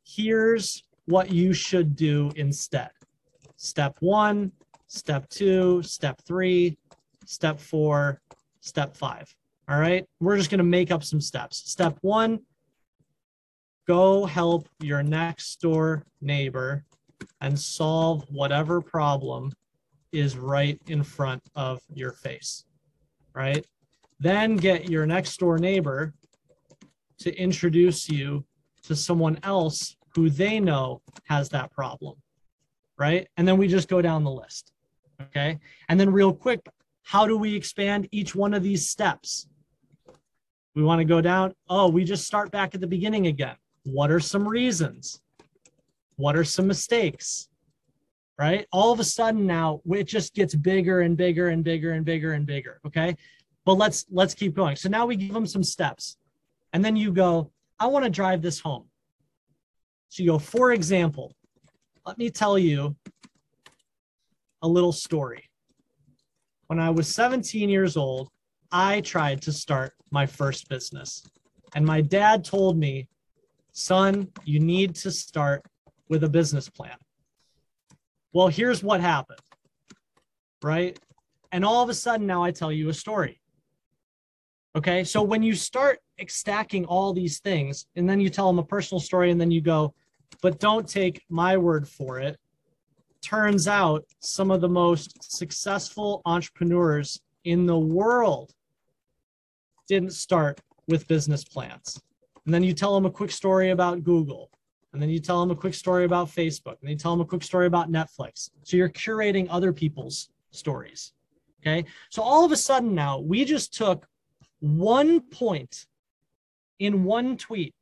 [0.06, 2.90] here's what you should do instead.
[3.56, 4.52] Step one,
[4.88, 6.78] step two, step three,
[7.26, 8.20] step four,
[8.62, 9.34] step five.
[9.68, 10.06] All right.
[10.20, 11.58] We're just going to make up some steps.
[11.70, 12.40] Step one,
[13.88, 16.84] go help your next door neighbor
[17.42, 19.52] and solve whatever problem
[20.12, 22.66] is right in front of your face.
[23.34, 23.66] Right.
[24.20, 26.14] Then get your next door neighbor
[27.20, 28.44] to introduce you
[28.84, 32.16] to someone else who they know has that problem.
[32.98, 33.28] Right.
[33.38, 34.74] And then we just go down the list.
[35.22, 35.60] Okay.
[35.90, 36.62] And then, real quick,
[37.04, 39.48] how do we expand each one of these steps?
[40.76, 41.54] We want to go down.
[41.70, 43.56] Oh, we just start back at the beginning again.
[43.84, 45.22] What are some reasons?
[46.20, 47.48] What are some mistakes?
[48.38, 48.68] Right?
[48.74, 52.34] All of a sudden now it just gets bigger and bigger and bigger and bigger
[52.34, 52.82] and bigger.
[52.86, 53.16] Okay.
[53.64, 54.76] But let's let's keep going.
[54.76, 56.18] So now we give them some steps.
[56.74, 58.86] And then you go, I want to drive this home.
[60.10, 61.34] So you go, for example,
[62.06, 62.98] let me tell you
[64.62, 65.50] a little story.
[66.68, 68.30] When I was 17 years old,
[68.74, 71.24] I tried to start my first business.
[71.76, 73.08] And my dad told me,
[73.72, 75.64] son, you need to start
[76.10, 76.98] with a business plan.
[78.34, 79.40] Well, here's what happened,
[80.62, 81.00] right?
[81.52, 83.40] And all of a sudden, now I tell you a story.
[84.76, 85.04] Okay.
[85.04, 89.00] So when you start stacking all these things, and then you tell them a personal
[89.00, 89.94] story, and then you go,
[90.42, 92.38] but don't take my word for it.
[93.22, 98.54] Turns out some of the most successful entrepreneurs in the world
[99.88, 102.00] didn't start with business plans.
[102.46, 104.52] And then you tell them a quick story about Google.
[104.94, 106.78] And then you tell them a quick story about Facebook.
[106.80, 108.50] And then you tell them a quick story about Netflix.
[108.64, 111.14] So you're curating other people's stories.
[111.62, 111.86] Okay.
[112.10, 114.08] So all of a sudden now we just took
[114.60, 115.86] one point
[116.80, 117.74] in one tweet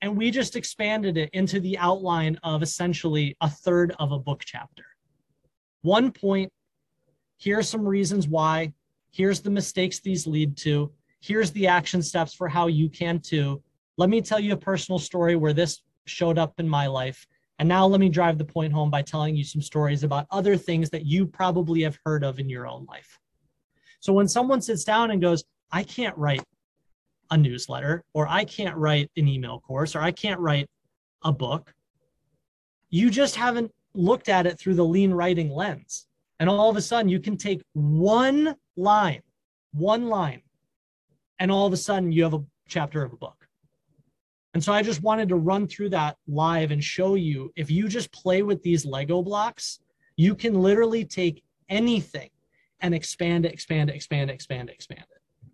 [0.00, 4.42] and we just expanded it into the outline of essentially a third of a book
[4.44, 4.84] chapter.
[5.82, 6.52] One point,
[7.36, 8.72] here are some reasons why,
[9.10, 13.62] here's the mistakes these lead to, here's the action steps for how you can too.
[13.96, 17.26] Let me tell you a personal story where this showed up in my life.
[17.58, 20.56] And now let me drive the point home by telling you some stories about other
[20.56, 23.18] things that you probably have heard of in your own life.
[24.00, 26.42] So when someone sits down and goes, I can't write
[27.30, 30.68] a newsletter, or I can't write an email course, or I can't write
[31.24, 31.74] a book.
[32.90, 36.06] You just haven't looked at it through the lean writing lens.
[36.40, 39.22] And all of a sudden, you can take one line,
[39.72, 40.42] one line,
[41.38, 43.37] and all of a sudden, you have a chapter of a book.
[44.58, 47.86] And so I just wanted to run through that live and show you if you
[47.86, 49.78] just play with these Lego blocks,
[50.16, 52.30] you can literally take anything
[52.80, 55.50] and expand it, expand it, expand it, expand it, expand it.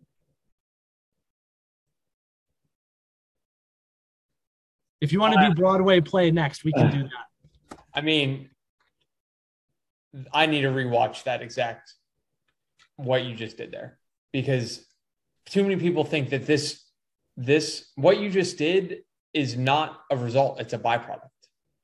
[5.03, 7.79] If you want to do uh, Broadway play next, we can uh, do that.
[7.93, 8.49] I mean,
[10.33, 11.93] I need to rewatch that exact
[12.97, 13.99] what you just did there
[14.33, 14.87] because
[15.45, 16.85] too many people think that this
[17.37, 20.61] this what you just did is not a result.
[20.61, 21.29] It's a byproduct.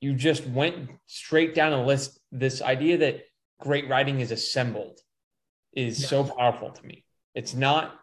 [0.01, 2.19] You just went straight down a list.
[2.33, 3.23] This idea that
[3.61, 5.01] great writing is assembled
[5.73, 7.05] is so powerful to me.
[7.35, 7.95] It's not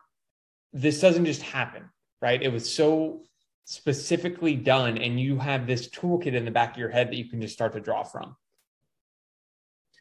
[0.73, 1.89] this doesn't just happen
[2.21, 2.41] right?
[2.41, 3.23] It was so
[3.65, 7.29] specifically done and you have this toolkit in the back of your head that you
[7.29, 8.35] can just start to draw from.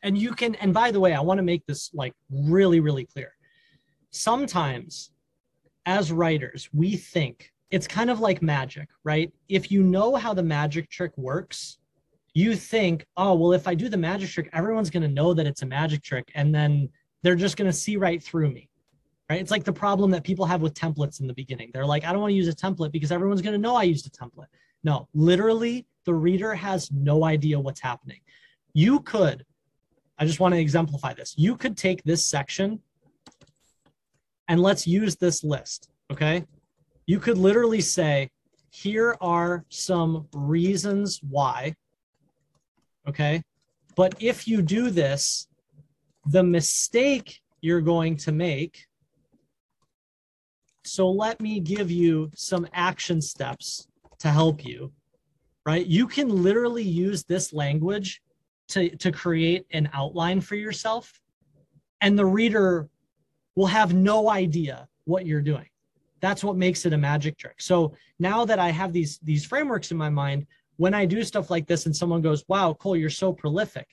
[0.02, 3.06] And you can and by the way i want to make this like really really
[3.06, 3.32] clear.
[4.10, 5.10] Sometimes
[5.86, 10.42] as writers we think it's kind of like magic right if you know how the
[10.42, 11.78] magic trick works
[12.34, 15.46] you think oh well if i do the magic trick everyone's going to know that
[15.46, 16.88] it's a magic trick and then
[17.22, 18.68] they're just going to see right through me
[19.28, 19.40] right?
[19.40, 21.70] It's like the problem that people have with templates in the beginning.
[21.72, 23.82] They're like, I don't want to use a template because everyone's going to know I
[23.82, 24.46] used a template.
[24.84, 28.20] No, literally, the reader has no idea what's happening.
[28.72, 29.44] You could,
[30.18, 31.34] I just want to exemplify this.
[31.36, 32.80] You could take this section
[34.48, 36.44] and let's use this list, okay?
[37.06, 38.30] You could literally say,
[38.70, 41.74] here are some reasons why,
[43.08, 43.42] okay?
[43.96, 45.48] But if you do this,
[46.26, 48.86] the mistake you're going to make
[50.86, 53.88] so let me give you some action steps
[54.20, 54.92] to help you,
[55.64, 55.84] right?
[55.84, 58.22] You can literally use this language
[58.68, 61.12] to, to create an outline for yourself,
[62.00, 62.88] and the reader
[63.56, 65.68] will have no idea what you're doing.
[66.20, 67.60] That's what makes it a magic trick.
[67.60, 70.46] So now that I have these, these frameworks in my mind,
[70.76, 73.88] when I do stuff like this and someone goes, wow, Cole, you're so prolific,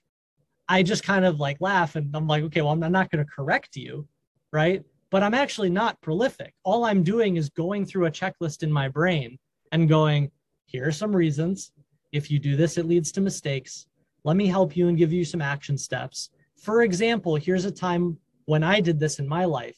[0.70, 3.32] I just kind of like laugh and I'm like, okay, well, I'm not going to
[3.32, 4.08] correct you,
[4.52, 4.84] right?
[5.14, 6.56] but I'm actually not prolific.
[6.64, 9.38] All I'm doing is going through a checklist in my brain
[9.72, 10.32] and going,
[10.66, 11.72] here are some reasons.
[12.12, 13.86] If you do this, it leads to mistakes.
[14.24, 16.32] Let me help you and give you some action steps.
[16.60, 19.78] For example, here's a time when I did this in my life.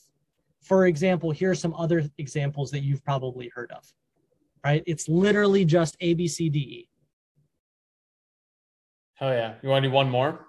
[0.61, 3.83] For example, here are some other examples that you've probably heard of.
[4.63, 4.83] Right?
[4.87, 6.89] It's literally just A, B, C, D, E.
[9.15, 9.53] Hell yeah.
[9.61, 10.47] You want to do one more?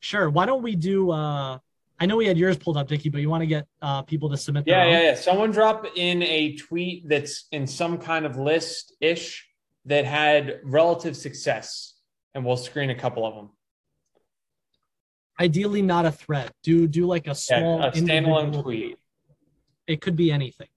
[0.00, 0.28] Sure.
[0.28, 1.10] Why don't we do?
[1.10, 1.58] uh
[2.00, 4.28] I know we had yours pulled up, Dickie, but you want to get uh people
[4.30, 4.64] to submit.
[4.64, 5.14] their Yeah, yeah, yeah.
[5.14, 9.46] Someone drop in a tweet that's in some kind of list ish
[9.86, 11.94] that had relative success,
[12.34, 13.50] and we'll screen a couple of them.
[15.40, 16.52] Ideally, not a thread.
[16.62, 18.96] Do do like a Yeah, small a standalone tweet.
[19.86, 20.68] It could be anything.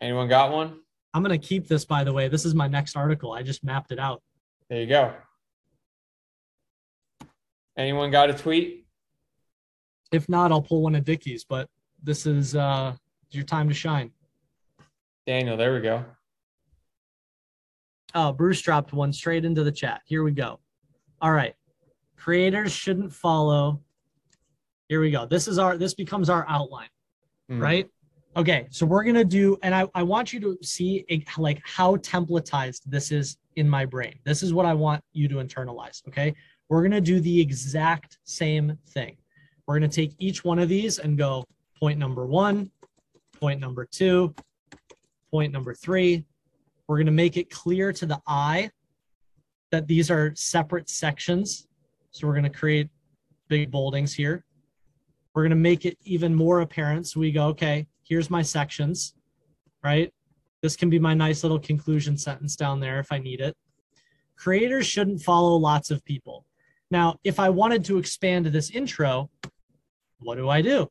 [0.00, 0.80] Anyone got one?
[1.12, 2.28] I'm gonna keep this, by the way.
[2.28, 3.32] This is my next article.
[3.32, 4.22] I just mapped it out.
[4.68, 5.14] There you go.
[7.76, 8.86] Anyone got a tweet?
[10.12, 11.44] If not, I'll pull one of Dickie's.
[11.44, 11.68] But
[12.02, 12.96] this is uh
[13.30, 14.10] your time to shine.
[15.26, 16.04] Daniel, there we go.
[18.14, 20.02] Oh, Bruce dropped one straight into the chat.
[20.04, 20.60] Here we go.
[21.20, 21.54] All right.
[22.16, 23.80] Creators shouldn't follow.
[24.88, 25.26] Here we go.
[25.26, 26.88] This is our this becomes our outline,
[27.48, 27.60] Hmm.
[27.60, 27.90] right?
[28.36, 31.96] Okay, so we're gonna do, and I, I want you to see a, like how
[31.96, 34.18] templatized this is in my brain.
[34.24, 36.02] This is what I want you to internalize.
[36.08, 36.34] Okay,
[36.68, 39.16] we're gonna do the exact same thing.
[39.66, 41.44] We're gonna take each one of these and go
[41.78, 42.70] point number one,
[43.40, 44.34] point number two,
[45.30, 46.24] point number three.
[46.88, 48.70] We're gonna make it clear to the eye
[49.70, 51.66] that these are separate sections.
[52.14, 52.88] So we're gonna create
[53.48, 54.44] big boldings here.
[55.34, 57.08] We're going to make it even more apparent.
[57.08, 59.14] So we go, okay, here's my sections,
[59.82, 60.12] right?
[60.62, 63.56] This can be my nice little conclusion sentence down there if I need it.
[64.36, 66.46] Creators shouldn't follow lots of people.
[66.90, 69.28] Now, if I wanted to expand this intro,
[70.20, 70.88] what do I do?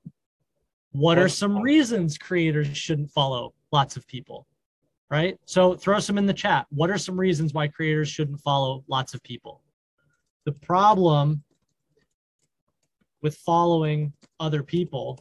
[0.92, 4.46] What are some reasons creators shouldn't follow lots of people?
[5.10, 5.40] Right?
[5.46, 6.66] So throw some in the chat.
[6.70, 9.62] What are some reasons why creators shouldn't follow lots of people?
[10.46, 11.44] The problem
[13.22, 15.20] with following other people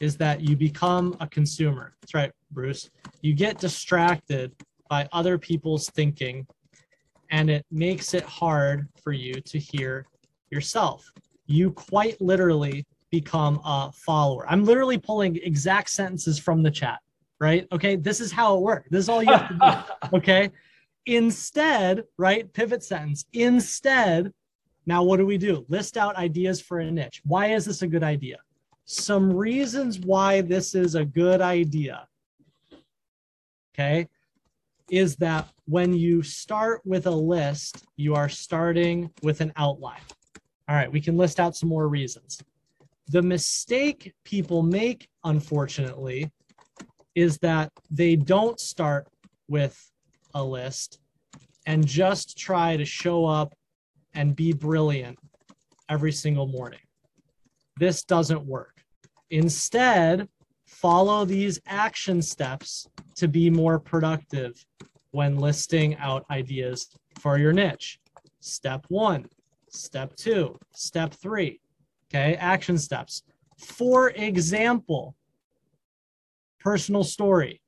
[0.00, 1.94] is that you become a consumer.
[2.00, 2.90] That's right, Bruce.
[3.22, 4.52] You get distracted
[4.88, 6.46] by other people's thinking,
[7.30, 10.06] and it makes it hard for you to hear
[10.50, 11.10] yourself.
[11.46, 14.46] You quite literally become a follower.
[14.48, 16.98] I'm literally pulling exact sentences from the chat,
[17.40, 17.66] right?
[17.72, 18.88] Okay, this is how it works.
[18.90, 20.16] This is all you have to do.
[20.18, 20.50] Okay.
[21.06, 22.52] Instead, right?
[22.52, 23.24] Pivot sentence.
[23.32, 24.32] Instead,
[24.86, 25.64] now what do we do?
[25.68, 27.20] List out ideas for a niche.
[27.24, 28.38] Why is this a good idea?
[28.84, 32.08] Some reasons why this is a good idea.
[33.74, 34.08] Okay.
[34.90, 40.00] Is that when you start with a list, you are starting with an outline.
[40.68, 42.40] All right, we can list out some more reasons.
[43.08, 46.30] The mistake people make, unfortunately,
[47.14, 49.08] is that they don't start
[49.48, 49.90] with
[50.34, 51.00] a list
[51.66, 53.54] and just try to show up
[54.14, 55.18] and be brilliant
[55.88, 56.80] every single morning.
[57.78, 58.82] This doesn't work.
[59.30, 60.28] Instead,
[60.66, 62.86] follow these action steps
[63.16, 64.64] to be more productive
[65.10, 66.88] when listing out ideas
[67.18, 67.98] for your niche.
[68.40, 69.26] Step one,
[69.68, 71.60] step two, step three.
[72.08, 73.22] Okay, action steps.
[73.58, 75.14] For example,
[76.58, 77.60] personal story.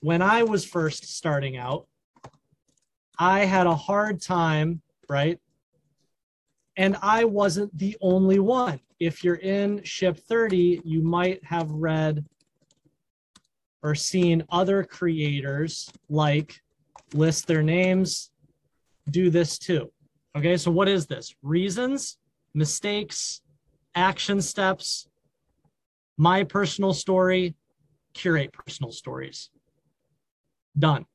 [0.00, 1.86] When I was first starting out,
[3.18, 5.38] I had a hard time, right?
[6.78, 8.80] And I wasn't the only one.
[9.00, 12.24] If you're in Ship 30, you might have read
[13.82, 16.60] or seen other creators like
[17.12, 18.30] list their names,
[19.10, 19.90] do this too.
[20.36, 21.34] Okay, so what is this?
[21.42, 22.18] Reasons,
[22.54, 23.42] mistakes,
[23.96, 25.08] action steps,
[26.16, 27.56] my personal story,
[28.14, 29.50] curate personal stories.
[30.78, 31.06] Done.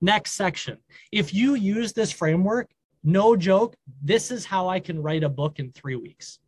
[0.00, 0.78] Next section.
[1.10, 2.70] If you use this framework,
[3.04, 6.38] no joke, this is how I can write a book in three weeks.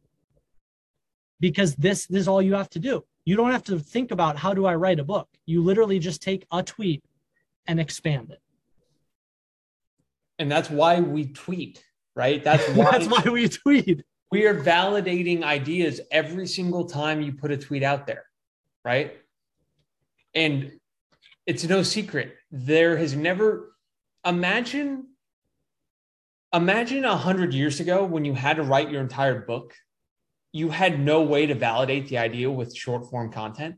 [1.40, 3.04] Because this, this is all you have to do.
[3.24, 5.28] You don't have to think about how do I write a book.
[5.46, 7.02] You literally just take a tweet
[7.66, 8.40] and expand it.
[10.38, 11.84] And that's why we tweet,
[12.14, 12.42] right?
[12.42, 14.04] That's why, That's why we tweet.
[14.30, 18.24] we are validating ideas every single time you put a tweet out there,
[18.84, 19.16] right?
[20.34, 20.72] And
[21.46, 22.34] it's no secret.
[22.50, 23.74] There has never
[24.24, 25.08] imagine
[26.54, 29.74] imagine a hundred years ago when you had to write your entire book,
[30.52, 33.76] you had no way to validate the idea with short form content.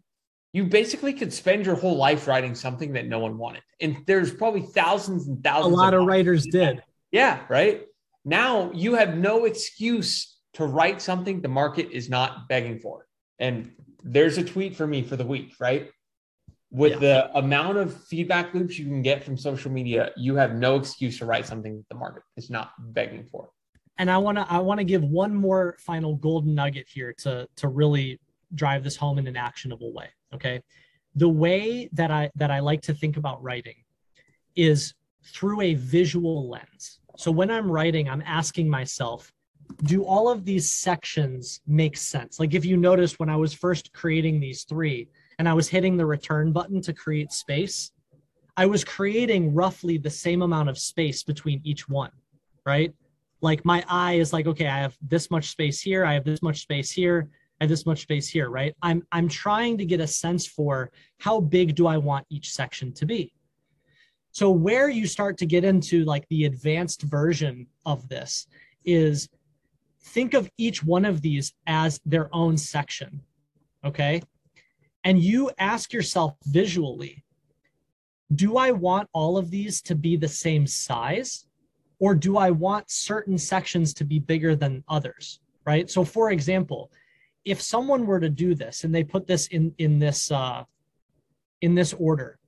[0.52, 3.62] You basically could spend your whole life writing something that no one wanted.
[3.80, 6.74] And there's probably thousands and thousands A lot of authors writers that did that.
[6.76, 6.84] did.
[7.12, 7.82] Yeah, right.
[8.24, 13.06] Now you have no excuse to write something the market is not begging for.
[13.38, 13.72] And
[14.02, 15.90] there's a tweet for me for the week, right?
[16.70, 20.76] With the amount of feedback loops you can get from social media, you have no
[20.76, 23.48] excuse to write something that the market is not begging for.
[23.98, 27.48] and I want to I want to give one more final golden nugget here to
[27.56, 28.20] to really
[28.54, 30.08] drive this home in an actionable way.
[30.34, 30.60] Okay,
[31.14, 33.76] the way that I that I like to think about writing
[34.54, 34.94] is
[35.24, 37.00] through a visual lens.
[37.16, 39.32] So when I'm writing, I'm asking myself,
[39.84, 42.38] do all of these sections make sense?
[42.38, 45.08] Like if you notice when I was first creating these three
[45.38, 47.92] and I was hitting the return button to create space,
[48.56, 52.10] I was creating roughly the same amount of space between each one,
[52.64, 52.92] right?
[53.42, 56.42] Like my eye is like, okay, I have this much space here, I have this
[56.42, 57.28] much space here,
[57.60, 58.74] I have this much space here, right?
[58.82, 62.92] I'm I'm trying to get a sense for how big do I want each section
[62.94, 63.32] to be.
[64.32, 68.46] So where you start to get into like the advanced version of this
[68.84, 69.28] is
[70.00, 73.22] think of each one of these as their own section.
[73.84, 74.22] Okay?
[75.06, 77.22] And you ask yourself visually,
[78.34, 81.46] do I want all of these to be the same size?
[82.00, 85.38] Or do I want certain sections to be bigger than others?
[85.64, 85.88] Right.
[85.88, 86.90] So, for example,
[87.44, 90.64] if someone were to do this and they put this in in this uh,
[91.60, 92.40] in this order,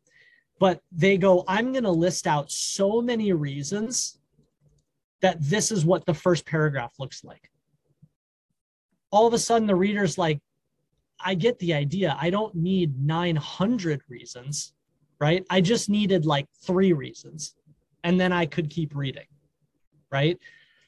[0.59, 4.19] but they go, I'm going to list out so many reasons
[5.21, 7.51] that this is what the first paragraph looks like.
[9.13, 10.41] All of a sudden, the reader's like,
[11.25, 12.16] I get the idea.
[12.21, 14.75] I don't need 900 reasons
[15.21, 15.45] right?
[15.51, 17.55] I just needed like three reasons
[18.05, 19.27] and then I could keep reading,
[20.11, 20.39] right?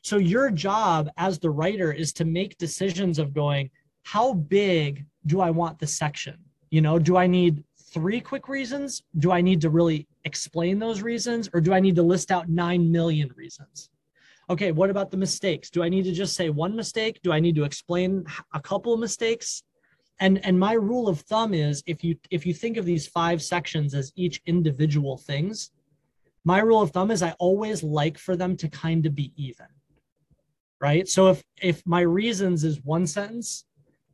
[0.03, 3.70] So your job as the writer is to make decisions of going,
[4.03, 6.39] how big do I want the section?
[6.70, 9.03] You know, do I need three quick reasons?
[9.18, 12.49] Do I need to really explain those reasons or do I need to list out
[12.49, 13.91] 9 million reasons?
[14.49, 15.70] Okay, what about the mistakes?
[15.70, 17.20] Do I need to just say one mistake?
[17.22, 18.24] Do I need to explain
[18.55, 19.62] a couple of mistakes?
[20.21, 23.43] And and my rule of thumb is if you if you think of these five
[23.43, 25.73] sections as each individual things
[26.45, 29.66] my rule of thumb is i always like for them to kind of be even
[30.81, 31.07] right?
[31.09, 33.64] So if if my reasons is one sentence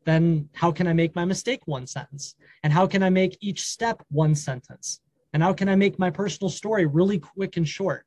[0.05, 2.35] then how can i make my mistake one sentence?
[2.63, 5.01] And how can i make each step one sentence?
[5.33, 8.05] And how can i make my personal story really quick and short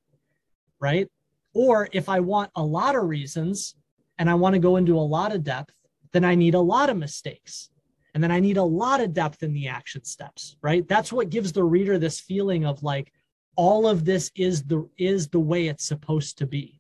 [0.82, 1.08] right?
[1.54, 3.76] Or if i want a lot of reasons
[4.18, 5.74] and i want to go into a lot of depth
[6.12, 7.70] then i need a lot of mistakes
[8.14, 10.88] and then I need a lot of depth in the action steps, right?
[10.88, 13.12] That's what gives the reader this feeling of like
[13.56, 16.80] all of this is the is the way it's supposed to be.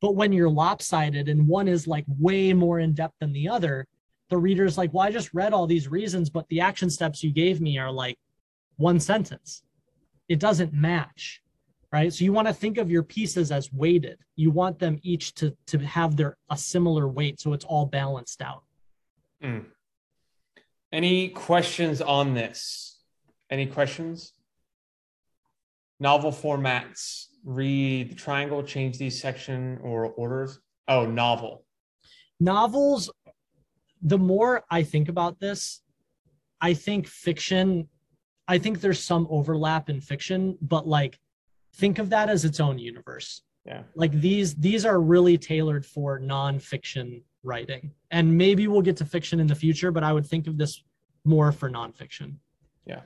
[0.00, 3.86] But when you're lopsided and one is like way more in depth than the other,
[4.30, 7.30] the reader's like, well, I just read all these reasons, but the action steps you
[7.30, 8.18] gave me are like
[8.76, 9.62] one sentence.
[10.28, 11.42] It doesn't match,
[11.92, 12.12] right?
[12.12, 14.18] So you want to think of your pieces as weighted.
[14.36, 18.40] You want them each to to have their a similar weight, so it's all balanced
[18.40, 18.62] out.
[19.42, 19.66] Mm.
[20.94, 23.00] Any questions on this?
[23.50, 24.32] Any questions?
[25.98, 27.26] Novel formats.
[27.44, 30.60] Read the triangle, change these section or orders.
[30.86, 31.64] Oh, novel.
[32.38, 33.10] Novels,
[34.02, 35.82] the more I think about this,
[36.60, 37.88] I think fiction,
[38.46, 41.18] I think there's some overlap in fiction, but like
[41.74, 43.42] think of that as its own universe.
[43.66, 43.82] Yeah.
[43.96, 47.92] Like these these are really tailored for nonfiction writing.
[48.10, 50.82] And maybe we'll get to fiction in the future, but I would think of this
[51.24, 52.36] more for nonfiction.
[52.86, 53.00] Yeah.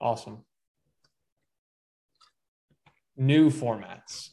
[0.00, 0.44] Awesome.
[3.16, 4.30] New formats.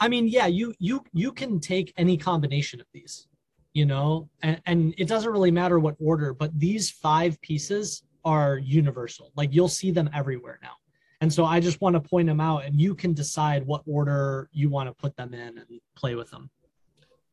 [0.00, 3.28] I mean, yeah, you you you can take any combination of these,
[3.72, 8.58] you know, and, and it doesn't really matter what order, but these five pieces are
[8.58, 9.30] universal.
[9.36, 10.74] Like you'll see them everywhere now.
[11.20, 14.48] And so I just want to point them out and you can decide what order
[14.52, 16.50] you want to put them in and play with them.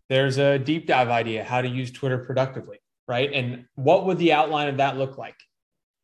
[0.10, 3.32] There's a deep dive idea how to use Twitter productively, right?
[3.32, 5.36] And what would the outline of that look like?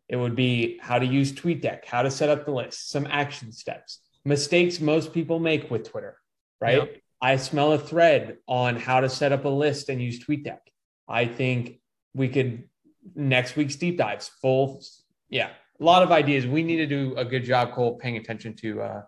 [0.07, 3.51] It would be how to use TweetDeck, how to set up the list, some action
[3.51, 6.17] steps, mistakes most people make with Twitter,
[6.61, 6.77] right?
[6.77, 6.97] Yep.
[7.21, 10.59] I smell a thread on how to set up a list and use TweetDeck.
[11.07, 11.79] I think
[12.13, 12.69] we could
[13.15, 14.83] next week's deep dives full,
[15.29, 15.49] yeah,
[15.79, 16.45] a lot of ideas.
[16.45, 19.01] We need to do a good job, Cole, paying attention to uh,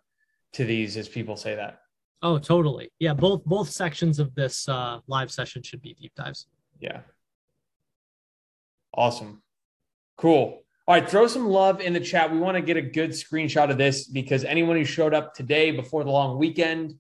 [0.53, 1.79] to these as people say that.
[2.22, 2.91] Oh, totally.
[2.99, 6.47] Yeah, both both sections of this uh, live session should be deep dives.
[6.80, 7.01] Yeah.
[8.93, 9.43] Awesome.
[10.18, 10.63] Cool.
[10.88, 12.32] All right, throw some love in the chat.
[12.32, 15.72] We want to get a good screenshot of this because anyone who showed up today
[15.72, 16.95] before the long weekend,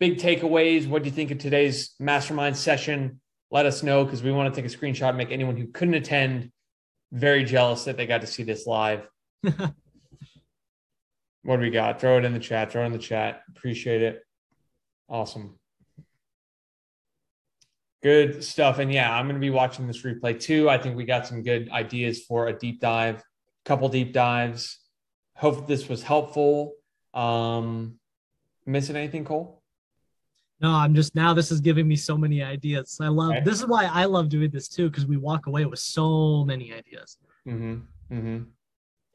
[0.00, 0.88] big takeaways.
[0.88, 3.20] What do you think of today's mastermind session?
[3.50, 5.94] Let us know because we want to take a screenshot, and make anyone who couldn't
[5.94, 6.50] attend
[7.12, 9.08] very jealous that they got to see this live.
[9.42, 9.72] what
[11.44, 12.00] do we got?
[12.00, 12.72] Throw it in the chat.
[12.72, 13.42] Throw it in the chat.
[13.48, 14.24] Appreciate it.
[15.08, 15.58] Awesome.
[18.02, 18.78] Good stuff.
[18.78, 20.68] And yeah, I'm going to be watching this replay too.
[20.68, 23.22] I think we got some good ideas for a deep dive,
[23.64, 24.78] couple deep dives.
[25.36, 26.74] Hope this was helpful.
[27.14, 27.98] Um,
[28.66, 29.62] missing anything, Cole?
[30.60, 31.34] No, I'm just now.
[31.34, 32.98] This is giving me so many ideas.
[33.00, 33.32] I love.
[33.32, 33.40] Okay.
[33.40, 36.72] This is why I love doing this too, because we walk away with so many
[36.72, 37.18] ideas.
[37.46, 37.74] Mm-hmm.
[38.14, 38.42] Mm-hmm.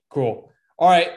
[0.09, 0.51] Cool.
[0.77, 1.11] All right.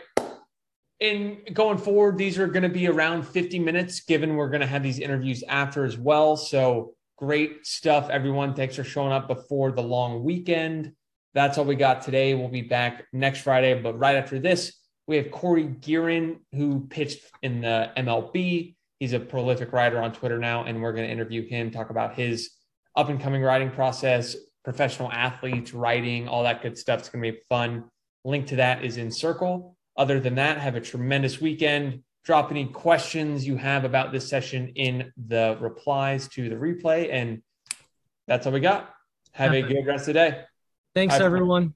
[1.03, 4.69] In going forward, these are going to be around 50 minutes, given we're going to
[4.69, 6.37] have these interviews after as well.
[6.37, 8.55] So great stuff, everyone.
[8.55, 10.93] Thanks for showing up before the long weekend.
[11.35, 12.37] That's all we got today.
[12.37, 14.75] We'll be back next Friday, but right after this,
[15.09, 18.77] we have Cory Gearrin, who pitched in the MLB.
[19.01, 22.15] He's a prolific writer on Twitter now, and we're going to interview him, talk about
[22.15, 22.51] his
[22.95, 27.01] up and coming writing process, professional athletes, writing, all that good stuff.
[27.01, 27.87] It's going to be fun.
[28.25, 29.77] Link to that is in Circle.
[29.97, 32.03] Other than that, have a tremendous weekend.
[32.25, 37.13] Drop any questions you have about this session in the replies to the replay.
[37.13, 37.43] And
[38.27, 38.91] that's all we got.
[39.33, 40.45] Have a good rest of the day.
[40.95, 41.63] Thanks, Bye, everyone.
[41.63, 41.75] everyone.